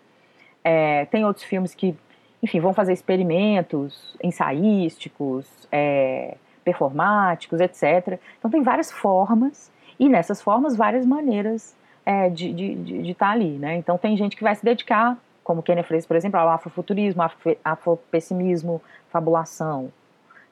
É, 0.65 1.05
tem 1.05 1.25
outros 1.25 1.45
filmes 1.45 1.75
que, 1.75 1.95
enfim, 2.43 2.59
vão 2.59 2.73
fazer 2.73 2.95
experimentos 2.95 4.17
ensaísticos, 4.23 5.47
é, 5.71 6.37
performáticos, 6.65 7.61
etc. 7.61 8.19
Então 8.39 8.51
tem 8.51 8.63
várias 8.63 8.91
formas 8.91 9.71
e 10.01 10.09
nessas 10.09 10.41
formas 10.41 10.75
várias 10.75 11.05
maneiras 11.05 11.77
é, 12.05 12.29
de 12.29 12.49
estar 12.49 12.57
de, 12.57 12.75
de, 12.77 13.03
de 13.03 13.15
tá 13.15 13.31
ali, 13.31 13.51
né? 13.59 13.77
Então 13.77 13.97
tem 13.99 14.17
gente 14.17 14.37
que 14.37 14.43
vai 14.43 14.55
se 14.55 14.65
dedicar, 14.65 15.17
como 15.43 15.63
Kenneth 15.63 15.85
Fraser, 15.85 16.09
por 16.09 16.17
exemplo, 16.17 16.41
ao 16.41 16.49
afrofuturismo, 16.49 17.23
afropessimismo, 17.63 18.81
fabulação. 19.11 19.93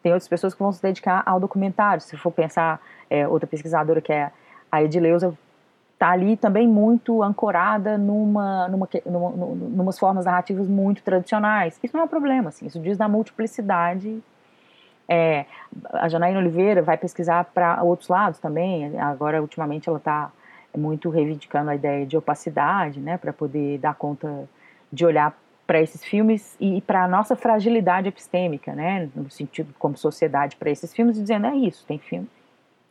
Tem 0.03 0.13
outras 0.13 0.29
pessoas 0.29 0.53
que 0.53 0.63
vão 0.63 0.73
se 0.73 0.83
dedicar 0.83 1.23
ao 1.25 1.41
documentário. 1.41 2.03
Se 2.03 2.17
for 2.17 2.33
pensar, 2.33 2.81
é, 3.09 3.27
outra 3.27 3.47
pesquisadora 3.47 4.01
que 4.01 4.13
é 4.13 4.31
a 4.71 4.83
Edileuza 4.83 5.37
está 6.03 6.11
ali 6.11 6.37
também 6.37 6.67
muito 6.67 7.23
ancorada 7.23 7.97
numa, 7.97 8.67
numa, 8.67 8.89
numa, 9.07 9.31
numas 9.31 9.97
formas 9.97 10.25
narrativas 10.25 10.67
muito 10.67 11.01
tradicionais. 11.01 11.79
Isso 11.81 11.97
não 11.97 12.03
é 12.03 12.05
um 12.07 12.09
problema, 12.09 12.49
assim, 12.49 12.67
isso 12.67 12.81
diz 12.81 12.99
da 12.99 13.07
multiplicidade. 13.07 14.21
É, 15.09 15.47
a 15.93 16.09
Janaína 16.09 16.41
Oliveira 16.41 16.83
vai 16.83 16.97
pesquisar 16.97 17.45
para 17.45 17.81
outros 17.85 18.09
lados 18.09 18.41
também, 18.41 18.99
agora 18.99 19.41
ultimamente 19.41 19.89
ela 19.89 19.99
está 19.99 20.33
muito 20.77 21.09
reivindicando 21.09 21.71
a 21.71 21.75
ideia 21.77 22.05
de 22.05 22.17
opacidade, 22.17 22.99
né, 22.99 23.17
para 23.17 23.33
poder 23.33 23.79
dar 23.79 23.95
conta 23.95 24.49
de 24.93 25.07
olhar 25.07 25.33
para 25.67 25.81
esses 25.81 26.03
filmes 26.03 26.57
e 26.59 26.81
para 26.81 27.05
a 27.05 27.09
nossa 27.09 27.37
fragilidade 27.37 28.09
epistêmica, 28.09 28.75
né, 28.75 29.09
no 29.15 29.31
sentido 29.31 29.73
como 29.79 29.97
sociedade 29.97 30.57
para 30.57 30.71
esses 30.71 30.93
filmes, 30.93 31.17
e 31.17 31.21
dizendo 31.21 31.47
é 31.47 31.55
isso, 31.55 31.85
tem 31.87 31.99
filme 31.99 32.29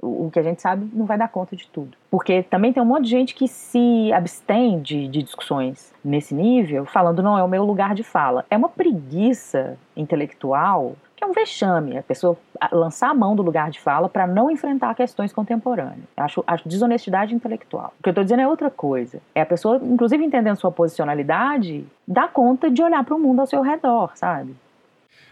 o 0.02 0.30
que 0.32 0.40
a 0.40 0.44
gente 0.44 0.62
sabe 0.62 0.90
não 0.94 1.06
vai 1.06 1.18
dar 1.18 1.28
conta 1.28 1.56
de 1.56 1.68
tudo. 1.68 1.96
Porque 2.10 2.44
também 2.44 2.74
tem 2.74 2.82
um 2.82 2.86
monte 2.86 3.04
de 3.04 3.12
gente 3.12 3.36
que 3.36 3.48
se 3.48 4.12
abstém 4.12 4.80
de, 4.80 5.08
de, 5.08 5.22
discussões 5.22 5.94
nesse 6.04 6.34
nível, 6.34 6.86
falando 6.86 7.22
não 7.22 7.38
é 7.38 7.44
o 7.44 7.48
meu 7.48 7.64
lugar 7.64 7.94
de 7.94 8.04
fala. 8.04 8.46
É 8.50 8.58
uma 8.58 8.70
preguiça 8.70 9.78
intelectual 9.96 10.96
que 11.16 11.24
é 11.24 11.28
um 11.28 11.34
vexame 11.34 12.00
a 12.00 12.02
pessoa 12.02 12.36
lançar 12.72 13.12
a 13.12 13.14
mão 13.14 13.36
do 13.36 13.44
lugar 13.44 13.70
de 13.70 13.80
fala 13.80 14.10
para 14.10 14.26
não 14.26 14.50
enfrentar 14.50 14.96
questões 14.96 15.32
contemporâneas. 15.32 16.08
Acho, 16.18 16.44
acho 16.48 16.68
desonestidade 16.68 17.36
intelectual. 17.36 17.94
O 18.00 18.04
que 18.04 18.10
eu 18.10 18.12
estou 18.12 18.24
dizendo 18.24 18.42
é 18.42 18.48
outra 18.48 18.72
coisa. 18.72 19.22
É 19.36 19.42
a 19.42 19.46
pessoa, 19.46 19.80
inclusive 19.84 20.26
entendendo 20.26 20.56
sua 20.58 20.72
posicionalidade, 20.72 21.86
dar 22.08 22.32
conta 22.32 22.72
de 22.72 22.82
olhar 22.82 23.04
para 23.04 23.16
o 23.16 23.20
mundo 23.20 23.40
ao 23.40 23.46
seu 23.46 23.62
redor, 23.62 24.12
sabe? 24.16 24.56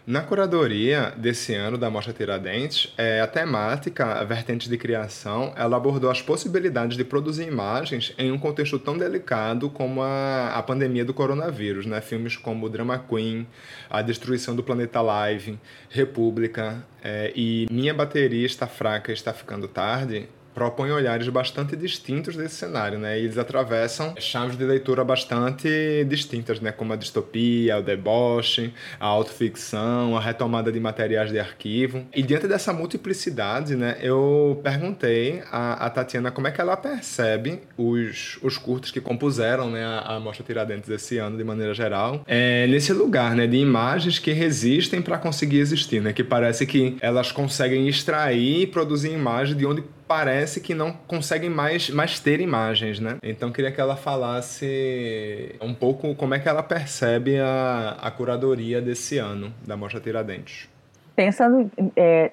Na 0.06 0.22
curadoria 0.22 1.12
desse 1.16 1.54
ano 1.54 1.76
da 1.76 1.90
Mostra 1.90 2.12
Tiradentes, 2.12 2.92
é, 2.96 3.20
a 3.20 3.26
temática, 3.26 4.14
a 4.14 4.24
vertente 4.24 4.68
de 4.68 4.78
criação, 4.78 5.52
ela 5.56 5.76
abordou 5.76 6.10
as 6.10 6.22
possibilidades 6.22 6.96
de 6.96 7.04
produzir 7.04 7.46
imagens 7.46 8.14
em 8.16 8.32
um 8.32 8.38
contexto 8.38 8.78
tão 8.78 8.96
delicado 8.96 9.68
como 9.68 10.00
a, 10.02 10.54
a 10.54 10.62
pandemia 10.62 11.04
do 11.04 11.12
coronavírus. 11.12 11.84
Né? 11.84 12.00
Filmes 12.00 12.34
como 12.34 12.68
Drama 12.68 12.98
Queen, 12.98 13.46
A 13.90 14.00
Destruição 14.00 14.56
do 14.56 14.62
Planeta 14.62 15.02
Live, 15.02 15.58
República 15.90 16.82
é, 17.04 17.30
e 17.36 17.66
Minha 17.70 17.92
Bateria 17.92 18.46
Está 18.46 18.66
Fraca 18.66 19.12
Está 19.12 19.34
Ficando 19.34 19.68
Tarde 19.68 20.28
propõem 20.54 20.90
olhares 20.90 21.28
bastante 21.28 21.76
distintos 21.76 22.36
desse 22.36 22.56
cenário, 22.56 22.98
né? 22.98 23.18
E 23.18 23.24
eles 23.24 23.38
atravessam 23.38 24.14
chaves 24.18 24.56
de 24.56 24.64
leitura 24.64 25.04
bastante 25.04 26.04
distintas, 26.08 26.60
né? 26.60 26.72
Como 26.72 26.92
a 26.92 26.96
distopia, 26.96 27.78
o 27.78 27.82
deboche, 27.82 28.72
a 28.98 29.06
autoficção, 29.06 30.16
a 30.16 30.20
retomada 30.20 30.70
de 30.72 30.80
materiais 30.80 31.30
de 31.30 31.38
arquivo. 31.38 32.04
E 32.14 32.22
diante 32.22 32.46
dessa 32.46 32.72
multiplicidade, 32.72 33.76
né? 33.76 33.96
Eu 34.00 34.60
perguntei 34.62 35.42
a 35.50 35.88
Tatiana 35.90 36.30
como 36.30 36.48
é 36.48 36.50
que 36.50 36.60
ela 36.60 36.76
percebe 36.76 37.60
os, 37.76 38.38
os 38.42 38.58
curtos 38.58 38.90
que 38.90 39.00
compuseram, 39.00 39.70
né? 39.70 39.84
A, 39.84 40.16
a 40.16 40.20
Mostra 40.20 40.44
Tiradentes 40.44 40.88
esse 40.90 41.18
ano, 41.18 41.36
de 41.36 41.44
maneira 41.44 41.74
geral, 41.74 42.22
é, 42.26 42.66
nesse 42.66 42.92
lugar, 42.92 43.34
né? 43.34 43.46
De 43.46 43.56
imagens 43.56 44.18
que 44.18 44.32
resistem 44.32 45.00
para 45.00 45.18
conseguir 45.18 45.58
existir, 45.58 46.00
né? 46.00 46.12
Que 46.12 46.24
parece 46.24 46.66
que 46.66 46.96
elas 47.00 47.32
conseguem 47.32 47.88
extrair 47.88 48.62
e 48.62 48.66
produzir 48.66 49.12
imagens 49.12 49.56
de 49.56 49.66
onde 49.66 49.82
parece 50.10 50.60
que 50.60 50.74
não 50.74 50.92
conseguem 50.92 51.48
mais, 51.48 51.88
mais 51.88 52.18
ter 52.18 52.40
imagens, 52.40 52.98
né? 52.98 53.18
Então 53.22 53.52
queria 53.52 53.70
que 53.70 53.80
ela 53.80 53.94
falasse 53.94 55.54
um 55.60 55.72
pouco 55.72 56.16
como 56.16 56.34
é 56.34 56.40
que 56.40 56.48
ela 56.48 56.64
percebe 56.64 57.38
a, 57.38 57.96
a 58.02 58.10
curadoria 58.10 58.82
desse 58.82 59.18
ano 59.18 59.54
da 59.64 59.76
Mostra 59.76 60.00
Tiradentes. 60.00 60.68
Pensando 61.14 61.70
é, 61.94 62.32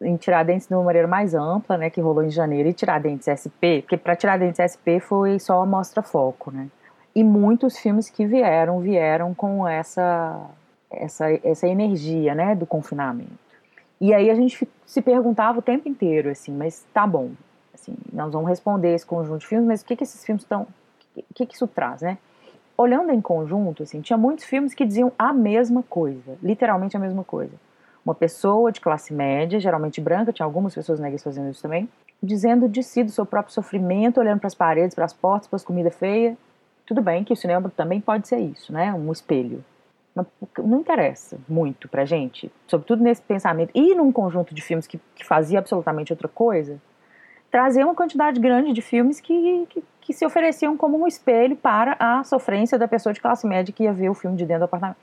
em 0.00 0.16
Tiradentes 0.16 0.68
de 0.68 0.74
uma 0.74 0.84
maneira 0.84 1.08
mais 1.08 1.34
ampla, 1.34 1.76
né, 1.76 1.90
que 1.90 2.00
rolou 2.00 2.22
em 2.22 2.30
janeiro, 2.30 2.68
e 2.68 2.72
Tiradentes 2.72 3.26
SP, 3.26 3.82
porque 3.82 3.96
para 3.96 4.14
Tiradentes 4.14 4.60
SP 4.62 5.00
foi 5.00 5.40
só 5.40 5.60
a 5.60 5.66
mostra 5.66 6.04
foco, 6.04 6.52
né? 6.52 6.68
E 7.12 7.24
muitos 7.24 7.76
filmes 7.76 8.08
que 8.08 8.24
vieram, 8.24 8.78
vieram 8.78 9.34
com 9.34 9.66
essa, 9.66 10.48
essa, 10.88 11.28
essa 11.42 11.66
energia, 11.66 12.36
né, 12.36 12.54
do 12.54 12.66
confinamento. 12.66 13.49
E 14.00 14.14
aí 14.14 14.30
a 14.30 14.34
gente 14.34 14.66
se 14.86 15.02
perguntava 15.02 15.58
o 15.58 15.62
tempo 15.62 15.86
inteiro, 15.86 16.30
assim, 16.30 16.52
mas 16.52 16.86
tá 16.92 17.06
bom, 17.06 17.32
assim, 17.74 17.94
nós 18.10 18.32
vamos 18.32 18.48
responder 18.48 18.94
esse 18.94 19.04
conjunto 19.04 19.40
de 19.40 19.46
filmes, 19.46 19.66
mas 19.68 19.82
o 19.82 19.84
que, 19.84 19.94
que 19.94 20.04
esses 20.04 20.24
filmes 20.24 20.42
estão, 20.42 20.66
o 21.14 21.34
que, 21.34 21.44
que 21.44 21.54
isso 21.54 21.66
traz, 21.66 22.00
né? 22.00 22.16
Olhando 22.78 23.12
em 23.12 23.20
conjunto, 23.20 23.82
assim, 23.82 24.00
tinha 24.00 24.16
muitos 24.16 24.46
filmes 24.46 24.72
que 24.72 24.86
diziam 24.86 25.12
a 25.18 25.34
mesma 25.34 25.82
coisa, 25.82 26.38
literalmente 26.42 26.96
a 26.96 27.00
mesma 27.00 27.22
coisa. 27.22 27.52
Uma 28.02 28.14
pessoa 28.14 28.72
de 28.72 28.80
classe 28.80 29.12
média, 29.12 29.60
geralmente 29.60 30.00
branca, 30.00 30.32
tinha 30.32 30.46
algumas 30.46 30.74
pessoas 30.74 30.98
negras 30.98 31.22
fazendo 31.22 31.50
isso 31.50 31.60
também, 31.60 31.86
dizendo 32.22 32.70
de 32.70 32.82
si, 32.82 33.04
do 33.04 33.10
seu 33.10 33.26
próprio 33.26 33.52
sofrimento, 33.52 34.18
olhando 34.18 34.40
para 34.40 34.46
as 34.46 34.54
paredes, 34.54 34.94
para 34.94 35.04
as 35.04 35.12
portas, 35.12 35.46
para 35.46 35.56
as 35.56 35.64
comidas 35.64 35.94
feias. 35.94 36.34
Tudo 36.86 37.02
bem 37.02 37.22
que 37.22 37.34
o 37.34 37.36
cinema 37.36 37.70
também 37.76 38.00
pode 38.00 38.26
ser 38.26 38.38
isso, 38.38 38.72
né? 38.72 38.94
Um 38.94 39.12
espelho 39.12 39.62
não 40.14 40.80
interessa 40.80 41.38
muito 41.48 41.88
pra 41.88 42.04
gente, 42.04 42.50
sobretudo 42.66 43.02
nesse 43.02 43.22
pensamento, 43.22 43.70
e 43.74 43.94
num 43.94 44.10
conjunto 44.10 44.54
de 44.54 44.60
filmes 44.60 44.86
que, 44.86 45.00
que 45.14 45.24
fazia 45.24 45.58
absolutamente 45.58 46.12
outra 46.12 46.28
coisa, 46.28 46.80
trazer 47.50 47.84
uma 47.84 47.94
quantidade 47.94 48.40
grande 48.40 48.72
de 48.72 48.82
filmes 48.82 49.20
que, 49.20 49.66
que, 49.68 49.84
que, 50.00 50.12
se 50.12 50.24
ofereciam 50.24 50.76
como 50.76 51.00
um 51.00 51.06
espelho 51.06 51.56
para 51.56 51.96
a 51.98 52.22
sofrência 52.24 52.78
da 52.78 52.86
pessoa 52.86 53.12
de 53.12 53.20
classe 53.20 53.46
média 53.46 53.72
que 53.72 53.84
ia 53.84 53.92
ver 53.92 54.08
o 54.08 54.14
filme 54.14 54.36
de 54.36 54.44
dentro 54.44 54.60
do 54.60 54.64
apartamento. 54.64 54.98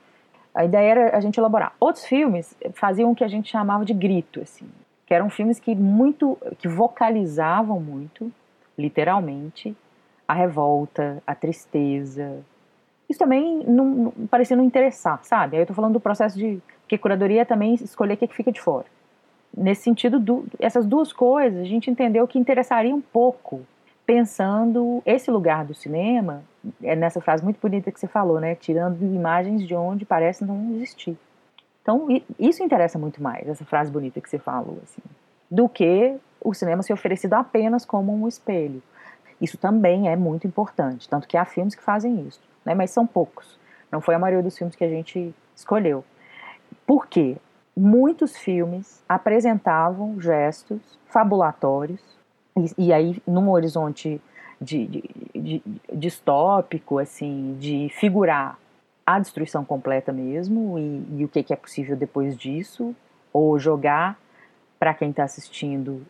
A 0.54 0.64
ideia 0.64 0.90
era 0.90 1.16
a 1.16 1.20
gente 1.20 1.38
elaborar. 1.38 1.74
Outros 1.78 2.04
filmes 2.04 2.56
faziam 2.72 3.10
o 3.10 3.14
que 3.14 3.22
a 3.22 3.28
gente 3.28 3.50
chamava 3.50 3.84
de 3.84 3.92
grito, 3.92 4.40
assim, 4.40 4.68
que 5.06 5.14
eram 5.14 5.28
filmes 5.28 5.60
que 5.60 5.74
muito, 5.74 6.38
que 6.58 6.68
vocalizavam 6.68 7.78
muito, 7.78 8.32
literalmente, 8.76 9.76
a 10.26 10.34
revolta, 10.34 11.22
a 11.26 11.34
tristeza, 11.34 12.42
isso 13.08 13.18
também 13.18 13.64
não, 13.66 14.12
parecia 14.30 14.56
não 14.56 14.64
interessar, 14.64 15.20
sabe? 15.22 15.56
Aí 15.56 15.62
eu 15.62 15.66
tô 15.66 15.72
falando 15.72 15.94
do 15.94 16.00
processo 16.00 16.36
de. 16.36 16.60
Porque 16.82 16.98
curadoria 16.98 17.42
é 17.42 17.44
também 17.44 17.74
escolher 17.74 18.14
o 18.14 18.16
que, 18.16 18.28
que 18.28 18.36
fica 18.36 18.52
de 18.52 18.60
fora. 18.60 18.86
Nesse 19.56 19.82
sentido, 19.82 20.18
do, 20.18 20.46
essas 20.58 20.86
duas 20.86 21.12
coisas, 21.12 21.60
a 21.60 21.64
gente 21.64 21.90
entendeu 21.90 22.26
que 22.28 22.38
interessaria 22.38 22.94
um 22.94 23.00
pouco, 23.00 23.62
pensando 24.06 25.02
esse 25.04 25.30
lugar 25.30 25.64
do 25.64 25.74
cinema, 25.74 26.42
é 26.82 26.94
nessa 26.94 27.20
frase 27.20 27.42
muito 27.42 27.58
bonita 27.60 27.90
que 27.90 27.98
você 27.98 28.06
falou, 28.06 28.40
né? 28.40 28.54
Tirando 28.54 29.02
imagens 29.02 29.66
de 29.66 29.74
onde 29.74 30.04
parece 30.04 30.44
não 30.44 30.74
existir. 30.74 31.16
Então, 31.82 32.06
isso 32.38 32.62
interessa 32.62 32.98
muito 32.98 33.22
mais, 33.22 33.48
essa 33.48 33.64
frase 33.64 33.90
bonita 33.90 34.20
que 34.20 34.28
você 34.28 34.38
falou, 34.38 34.78
assim, 34.82 35.00
do 35.50 35.66
que 35.68 36.14
o 36.38 36.52
cinema 36.52 36.82
ser 36.82 36.92
oferecido 36.92 37.32
apenas 37.34 37.86
como 37.86 38.12
um 38.12 38.28
espelho. 38.28 38.82
Isso 39.40 39.56
também 39.56 40.08
é 40.10 40.16
muito 40.16 40.46
importante, 40.46 41.08
tanto 41.08 41.26
que 41.26 41.36
há 41.36 41.46
filmes 41.46 41.74
que 41.74 41.82
fazem 41.82 42.26
isso 42.26 42.47
né? 42.68 42.74
mas 42.74 42.90
são 42.90 43.06
poucos. 43.06 43.58
Não 43.90 44.00
foi 44.00 44.14
a 44.14 44.18
maioria 44.18 44.42
dos 44.42 44.56
filmes 44.56 44.76
que 44.76 44.84
a 44.84 44.88
gente 44.88 45.34
escolheu. 45.56 46.04
Por 46.86 47.06
quê? 47.06 47.36
Muitos 47.76 48.36
filmes 48.36 49.02
apresentavam 49.08 50.20
gestos 50.20 50.98
fabulatórios, 51.06 52.00
e, 52.56 52.88
e 52.88 52.92
aí 52.92 53.22
num 53.26 53.50
horizonte 53.50 54.20
de, 54.60 54.86
de, 54.86 55.10
de, 55.34 55.62
distópico, 55.94 56.98
assim, 56.98 57.56
de 57.58 57.88
figurar 57.92 58.58
a 59.06 59.18
destruição 59.18 59.64
completa 59.64 60.12
mesmo 60.12 60.78
e, 60.78 61.20
e 61.20 61.24
o 61.24 61.28
que, 61.28 61.42
que 61.42 61.52
é 61.52 61.56
possível 61.56 61.96
depois 61.96 62.36
disso, 62.36 62.94
ou 63.32 63.58
jogar 63.58 64.18
para 64.78 64.92
quem 64.92 65.10
está 65.10 65.24
assistindo 65.24 66.04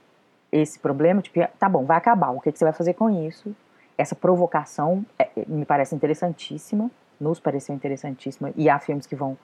esse 0.51 0.79
problema, 0.79 1.21
tipo, 1.21 1.39
tá 1.59 1.69
bom, 1.69 1.85
vai 1.85 1.99
acabar, 1.99 2.31
o 2.31 2.41
que, 2.41 2.51
que 2.51 2.59
você 2.59 2.65
vai 2.65 2.73
fazer 2.73 2.95
com 2.95 3.11
isso? 3.11 3.55
Essa 3.99 4.15
provocação 4.15 5.05
é, 5.19 5.25
é, 5.37 5.45
me 5.49 5.67
parece 5.67 5.95
interessantíssima, 5.95 6.89
nos 7.21 7.41
pareceu 7.41 7.75
interessantíssima, 7.75 8.53
e 8.57 8.71
há 8.71 8.79
filmes 8.79 9.07
que 9.07 9.17
vão 9.17 9.37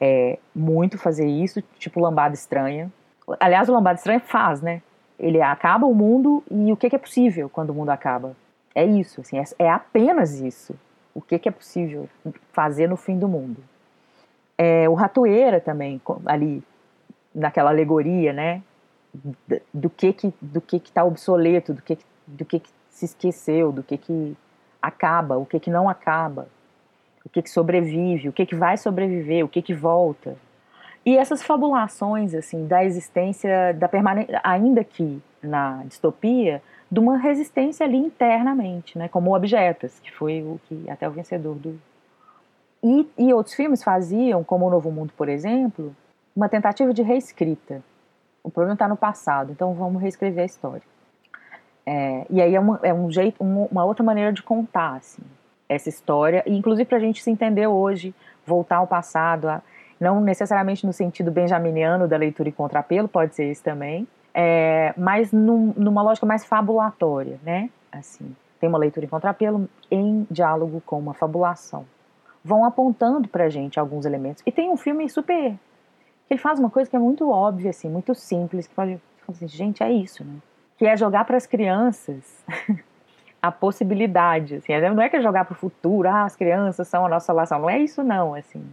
é, 0.00 0.38
muito 0.54 0.98
fazer 0.98 1.26
isso, 1.26 1.62
tipo 1.78 2.00
Lambada 2.00 2.34
Estranha. 2.34 2.92
Aliás, 3.38 3.68
o 3.68 3.72
Lambada 3.72 3.96
Estranha 3.96 4.18
faz, 4.18 4.60
né? 4.60 4.82
Ele 5.16 5.40
acaba 5.40 5.86
o 5.86 5.94
mundo 5.94 6.42
e 6.50 6.72
o 6.72 6.76
que, 6.76 6.90
que 6.90 6.96
é 6.96 6.98
possível 6.98 7.48
quando 7.48 7.70
o 7.70 7.74
mundo 7.74 7.90
acaba? 7.90 8.34
É 8.74 8.84
isso, 8.84 9.20
assim, 9.20 9.38
é, 9.38 9.44
é 9.58 9.70
apenas 9.70 10.40
isso. 10.40 10.74
O 11.14 11.20
que, 11.20 11.38
que 11.38 11.48
é 11.48 11.52
possível 11.52 12.08
fazer 12.52 12.88
no 12.88 12.96
fim 12.96 13.18
do 13.18 13.28
mundo? 13.28 13.62
É, 14.58 14.88
o 14.88 14.94
Ratoeira 14.94 15.60
também, 15.60 16.00
ali, 16.26 16.62
naquela 17.34 17.70
alegoria, 17.70 18.32
né? 18.32 18.62
Do 19.74 19.90
que 19.90 20.12
que 20.12 20.32
do 20.40 20.60
que 20.60 20.78
que 20.78 20.88
está 20.88 21.04
obsoleto, 21.04 21.74
do 21.74 21.82
que 21.82 21.98
do 22.26 22.44
que, 22.44 22.60
que 22.60 22.70
se 22.90 23.04
esqueceu, 23.04 23.72
do 23.72 23.82
que, 23.82 23.96
que 23.96 24.36
acaba, 24.82 25.38
o 25.38 25.46
que, 25.46 25.58
que 25.58 25.70
não 25.70 25.88
acaba, 25.88 26.48
o 27.24 27.28
que, 27.28 27.42
que 27.42 27.50
sobrevive, 27.50 28.28
o 28.28 28.32
que, 28.32 28.44
que 28.44 28.54
vai 28.54 28.76
sobreviver, 28.76 29.44
o 29.44 29.48
que, 29.48 29.62
que 29.62 29.74
volta. 29.74 30.36
E 31.04 31.16
essas 31.16 31.42
fabulações 31.42 32.34
assim 32.34 32.66
da 32.66 32.84
existência, 32.84 33.72
da 33.74 33.88
permanência, 33.88 34.40
ainda 34.44 34.84
que 34.84 35.22
na 35.42 35.82
distopia, 35.84 36.62
de 36.90 36.98
uma 36.98 37.16
resistência 37.16 37.86
ali 37.86 37.96
internamente, 37.96 38.98
né, 38.98 39.08
como 39.08 39.34
Objetas, 39.34 39.98
que 40.00 40.12
foi 40.12 40.42
o 40.42 40.60
que 40.64 40.90
até 40.90 41.08
o 41.08 41.12
vencedor 41.12 41.54
do. 41.54 41.80
E, 42.82 43.08
e 43.16 43.32
outros 43.32 43.54
filmes 43.54 43.82
faziam, 43.82 44.42
como 44.42 44.66
O 44.66 44.70
Novo 44.70 44.90
Mundo, 44.90 45.12
por 45.16 45.28
exemplo, 45.28 45.94
uma 46.34 46.48
tentativa 46.48 46.92
de 46.92 47.02
reescrita. 47.02 47.82
O 48.42 48.50
problema 48.50 48.74
está 48.74 48.88
no 48.88 48.96
passado, 48.96 49.52
então 49.52 49.74
vamos 49.74 50.00
reescrever 50.00 50.42
a 50.42 50.46
história. 50.46 50.82
É, 51.92 52.24
e 52.30 52.40
aí 52.40 52.54
é, 52.54 52.60
uma, 52.60 52.78
é 52.84 52.94
um 52.94 53.10
jeito, 53.10 53.42
uma, 53.42 53.84
outra 53.84 54.04
maneira 54.04 54.32
de 54.32 54.44
contar 54.44 54.94
assim, 54.94 55.22
essa 55.68 55.88
história, 55.88 56.40
e 56.46 56.56
inclusive 56.56 56.84
para 56.84 56.98
a 56.98 57.00
gente 57.00 57.20
se 57.20 57.28
entender 57.28 57.66
hoje, 57.66 58.14
voltar 58.46 58.76
ao 58.76 58.86
passado, 58.86 59.48
a, 59.48 59.60
não 59.98 60.20
necessariamente 60.20 60.86
no 60.86 60.92
sentido 60.92 61.32
benjaminiano 61.32 62.06
da 62.06 62.16
leitura 62.16 62.48
e 62.48 62.52
contrapelo, 62.52 63.08
pode 63.08 63.34
ser 63.34 63.46
esse 63.46 63.60
também, 63.60 64.06
é, 64.32 64.94
mas 64.96 65.32
num, 65.32 65.74
numa 65.76 66.00
lógica 66.00 66.24
mais 66.24 66.44
fabulatória, 66.44 67.40
né? 67.42 67.68
Assim, 67.90 68.36
tem 68.60 68.68
uma 68.68 68.78
leitura 68.78 69.04
em 69.04 69.08
contrapelo 69.08 69.68
em 69.90 70.24
diálogo 70.30 70.80
com 70.86 70.96
uma 70.96 71.12
fabulação. 71.12 71.84
Vão 72.44 72.64
apontando 72.64 73.26
pra 73.26 73.48
gente 73.48 73.80
alguns 73.80 74.06
elementos. 74.06 74.44
E 74.46 74.52
tem 74.52 74.70
um 74.70 74.76
filme 74.76 75.10
super. 75.10 75.58
Ele 76.30 76.40
faz 76.40 76.60
uma 76.60 76.70
coisa 76.70 76.88
que 76.88 76.94
é 76.94 77.00
muito 77.00 77.28
óbvia, 77.28 77.70
assim, 77.70 77.90
muito 77.90 78.14
simples, 78.14 78.68
que 78.68 78.74
pode 78.76 79.00
assim, 79.28 79.48
gente, 79.48 79.82
é 79.82 79.90
isso, 79.90 80.24
né? 80.24 80.36
Que 80.80 80.86
é 80.86 80.96
jogar 80.96 81.26
para 81.26 81.36
as 81.36 81.46
crianças 81.46 82.42
a 83.42 83.52
possibilidade, 83.52 84.54
assim, 84.54 84.72
não 84.94 85.02
é 85.02 85.10
que 85.10 85.16
é 85.16 85.20
jogar 85.20 85.44
para 85.44 85.52
o 85.52 85.56
futuro, 85.56 86.08
ah, 86.08 86.24
as 86.24 86.34
crianças 86.34 86.88
são 86.88 87.04
a 87.04 87.08
nossa 87.10 87.26
salvação, 87.26 87.58
não 87.58 87.68
é 87.68 87.78
isso 87.80 88.02
não, 88.02 88.34
assim. 88.34 88.64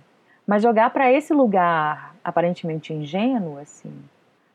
Mas 0.48 0.64
jogar 0.64 0.90
para 0.92 1.12
esse 1.12 1.34
lugar 1.34 2.16
aparentemente 2.24 2.94
ingênuo, 2.94 3.60
assim, 3.60 3.94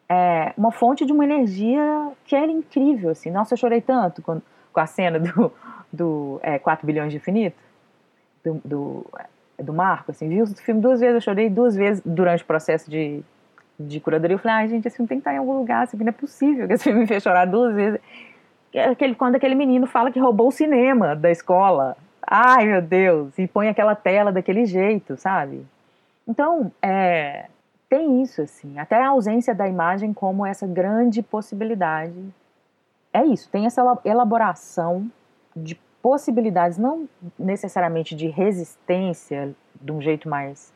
é 0.09 0.55
uma 0.57 0.72
fonte 0.72 1.05
de 1.05 1.12
uma 1.12 1.24
energia 1.24 2.11
que 2.24 2.34
era 2.34 2.50
incrível, 2.50 3.11
assim. 3.11 3.30
Nossa, 3.30 3.53
eu 3.53 3.59
chorei 3.59 3.82
tanto 3.82 4.22
com, 4.22 4.40
com 4.72 4.80
a 4.80 4.86
cena 4.86 5.20
do, 5.20 5.53
do 5.92 6.40
é, 6.42 6.59
4 6.59 6.86
bilhões 6.86 7.11
de 7.11 7.18
infinito, 7.18 7.62
do, 8.42 8.62
do, 8.64 9.07
é, 9.59 9.62
do 9.62 9.74
Marco, 9.74 10.11
assim, 10.11 10.26
vi 10.26 10.40
o 10.40 10.46
filme 10.46 10.80
duas 10.80 11.00
vezes, 11.00 11.16
eu 11.16 11.20
chorei 11.20 11.50
duas 11.50 11.76
vezes 11.76 12.03
durante 12.03 12.44
o 12.44 12.46
processo 12.46 12.90
de, 12.90 13.22
de 13.87 14.01
curadoria. 14.01 14.35
Eu 14.35 14.39
falei, 14.39 14.57
ai, 14.57 14.68
gente, 14.68 14.87
esse 14.87 14.97
filme 14.97 15.09
tem 15.09 15.18
que 15.18 15.22
estar 15.22 15.35
em 15.35 15.39
algum 15.39 15.57
lugar, 15.59 15.85
esse 15.85 15.97
não 15.97 16.09
é 16.09 16.12
possível 16.12 16.66
que 16.66 16.74
esse 16.74 16.85
filme 16.85 17.01
me 17.03 17.07
fez 17.07 17.22
chorar 17.22 17.47
duas 17.47 17.74
vezes. 17.74 18.01
Aquele, 18.91 19.14
quando 19.14 19.37
aquele 19.37 19.55
menino 19.55 19.87
fala 19.87 20.11
que 20.11 20.18
roubou 20.18 20.49
o 20.49 20.53
cinema 20.53 21.14
da 21.14 21.30
escola. 21.30 21.97
Ai, 22.26 22.66
meu 22.66 22.80
Deus, 22.80 23.39
e 23.39 23.47
põe 23.47 23.68
aquela 23.68 23.95
tela 23.95 24.33
daquele 24.33 24.64
jeito, 24.64 25.16
sabe? 25.16 25.66
Então, 26.26 26.72
é, 26.80 27.47
tem 27.89 28.22
isso, 28.22 28.41
assim, 28.41 28.78
até 28.78 29.03
a 29.03 29.09
ausência 29.09 29.55
da 29.55 29.68
imagem 29.68 30.14
como 30.14 30.47
essa 30.47 30.66
grande 30.66 31.22
possibilidade. 31.22 32.14
É 33.12 33.22
isso, 33.24 33.51
tem 33.51 33.66
essa 33.66 33.83
elaboração 34.05 35.11
de 35.55 35.78
possibilidades, 36.01 36.78
não 36.78 37.07
necessariamente 37.39 38.16
de 38.16 38.28
resistência, 38.28 39.55
de 39.80 39.93
um 39.93 40.01
jeito 40.01 40.28
mais 40.28 40.72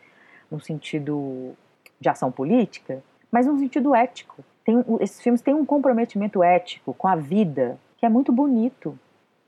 no 0.50 0.60
sentido 0.60 1.54
de 2.00 2.08
ação 2.08 2.30
política, 2.30 3.02
mas 3.30 3.46
no 3.46 3.58
sentido 3.58 3.94
ético. 3.94 4.44
Tem, 4.64 4.84
esses 5.00 5.20
filmes 5.20 5.40
têm 5.40 5.54
um 5.54 5.64
comprometimento 5.64 6.42
ético 6.42 6.92
com 6.94 7.06
a 7.06 7.16
vida 7.16 7.78
que 7.98 8.04
é 8.04 8.08
muito 8.08 8.32
bonito. 8.32 8.98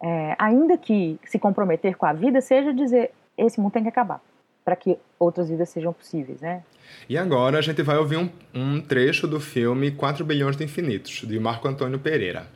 É, 0.00 0.36
ainda 0.38 0.78
que 0.78 1.18
se 1.24 1.38
comprometer 1.38 1.96
com 1.96 2.06
a 2.06 2.12
vida 2.12 2.40
seja 2.40 2.72
dizer 2.72 3.10
esse 3.36 3.60
mundo 3.60 3.72
tem 3.72 3.82
que 3.82 3.88
acabar 3.88 4.20
para 4.64 4.76
que 4.76 4.98
outras 5.18 5.48
vidas 5.48 5.70
sejam 5.70 5.94
possíveis, 5.94 6.42
né? 6.42 6.62
E 7.08 7.16
agora 7.16 7.58
a 7.58 7.62
gente 7.62 7.82
vai 7.82 7.96
ouvir 7.96 8.18
um, 8.18 8.28
um 8.54 8.80
trecho 8.82 9.26
do 9.26 9.40
filme 9.40 9.90
4 9.90 10.24
bilhões 10.24 10.56
de 10.56 10.64
infinitos, 10.64 11.22
de 11.26 11.40
Marco 11.40 11.66
Antônio 11.66 11.98
Pereira. 11.98 12.46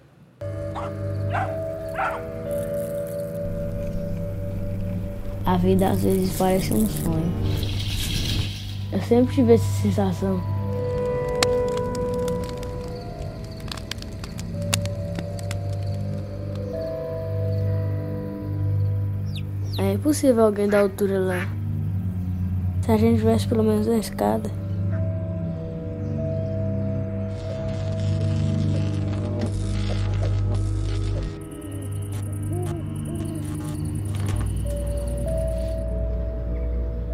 A 5.44 5.56
vida 5.56 5.88
às 5.88 6.04
vezes 6.04 6.36
parece 6.38 6.72
um 6.74 6.86
sonho. 6.86 7.71
Eu 8.92 9.00
sempre 9.00 9.34
tive 9.34 9.54
essa 9.54 9.82
sensação. 9.82 10.38
É 19.78 19.94
impossível 19.94 20.44
alguém 20.44 20.68
da 20.68 20.80
altura 20.80 21.18
lá. 21.18 21.48
Se 22.82 22.92
a 22.92 22.96
gente 22.98 23.20
tivesse 23.20 23.48
pelo 23.48 23.62
menos 23.62 23.88
a 23.88 23.96
escada. 23.96 24.61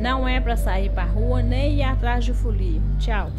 Não 0.08 0.26
é 0.26 0.40
para 0.40 0.56
sair 0.56 0.88
pra 0.88 1.04
rua 1.04 1.42
nem 1.42 1.80
ir 1.80 1.82
atrás 1.82 2.24
de 2.24 2.32
folia. 2.32 2.80
Tchau. 2.98 3.30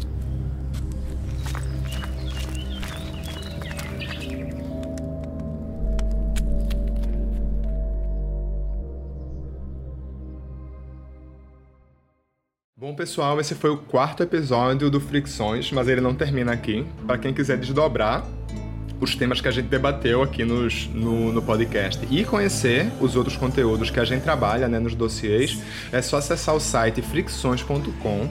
Bom, 12.76 12.94
pessoal, 12.94 13.40
esse 13.40 13.56
foi 13.56 13.70
o 13.70 13.76
quarto 13.76 14.22
episódio 14.22 14.88
do 14.88 15.00
Fricções, 15.00 15.72
mas 15.72 15.88
ele 15.88 16.00
não 16.00 16.14
termina 16.14 16.52
aqui. 16.52 16.86
Para 17.04 17.18
quem 17.18 17.34
quiser 17.34 17.58
desdobrar 17.58 18.24
os 19.00 19.16
temas 19.16 19.40
que 19.40 19.48
a 19.48 19.50
gente 19.50 19.68
debateu 19.68 20.22
aqui 20.22 20.44
nos, 20.44 20.86
no, 20.88 21.32
no, 21.32 21.42
podcast 21.42 22.06
e 22.10 22.24
conhecer 22.24 22.92
os 23.00 23.16
outros 23.16 23.36
conteúdos 23.36 23.90
que 23.90 23.98
a 23.98 24.04
gente 24.04 24.22
trabalha 24.22 24.68
né, 24.68 24.78
nos 24.78 24.94
dossiês, 24.94 25.58
é 25.90 26.02
só 26.02 26.18
acessar 26.18 26.54
o 26.54 26.60
site 26.60 27.00
fricções.com 27.00 28.28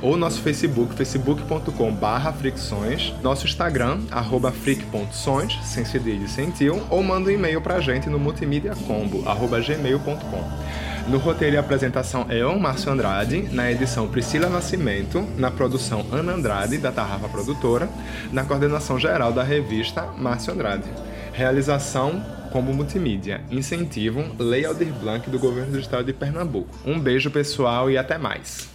ou 0.00 0.16
nosso 0.16 0.40
Facebook, 0.40 0.94
facebook.com 0.94 1.96
fricções, 2.38 3.12
nosso 3.22 3.46
Instagram, 3.46 4.00
arroba 4.10 4.52
fric.sons, 4.52 5.58
sem 5.64 5.84
cedilha 5.84 6.24
e 6.24 6.28
sem 6.28 6.50
tio, 6.50 6.82
ou 6.88 7.02
manda 7.02 7.28
um 7.28 7.32
e-mail 7.32 7.60
pra 7.60 7.80
gente 7.80 8.08
no 8.08 8.18
multimediacombo, 8.18 9.28
arroba 9.28 9.60
gmail.com. 9.60 10.91
No 11.08 11.18
roteiro 11.18 11.56
e 11.56 11.58
apresentação 11.58 12.26
eu, 12.30 12.58
Márcio 12.58 12.92
Andrade, 12.92 13.42
na 13.52 13.70
edição 13.70 14.08
Priscila 14.08 14.48
Nascimento, 14.48 15.26
na 15.36 15.50
produção 15.50 16.06
Ana 16.12 16.32
Andrade, 16.32 16.78
da 16.78 16.92
Tarrafa 16.92 17.28
Produtora, 17.28 17.88
na 18.32 18.44
coordenação 18.44 18.98
geral 18.98 19.32
da 19.32 19.42
revista 19.42 20.06
Márcio 20.16 20.52
Andrade. 20.52 20.84
Realização 21.32 22.24
como 22.52 22.72
multimídia. 22.72 23.40
Incentivo 23.50 24.24
Lei 24.38 24.64
Aldir 24.64 24.92
Blanc 24.92 25.28
do 25.28 25.38
Governo 25.38 25.72
do 25.72 25.80
Estado 25.80 26.04
de 26.04 26.12
Pernambuco. 26.12 26.78
Um 26.86 27.00
beijo 27.00 27.30
pessoal 27.30 27.90
e 27.90 27.98
até 27.98 28.16
mais. 28.16 28.71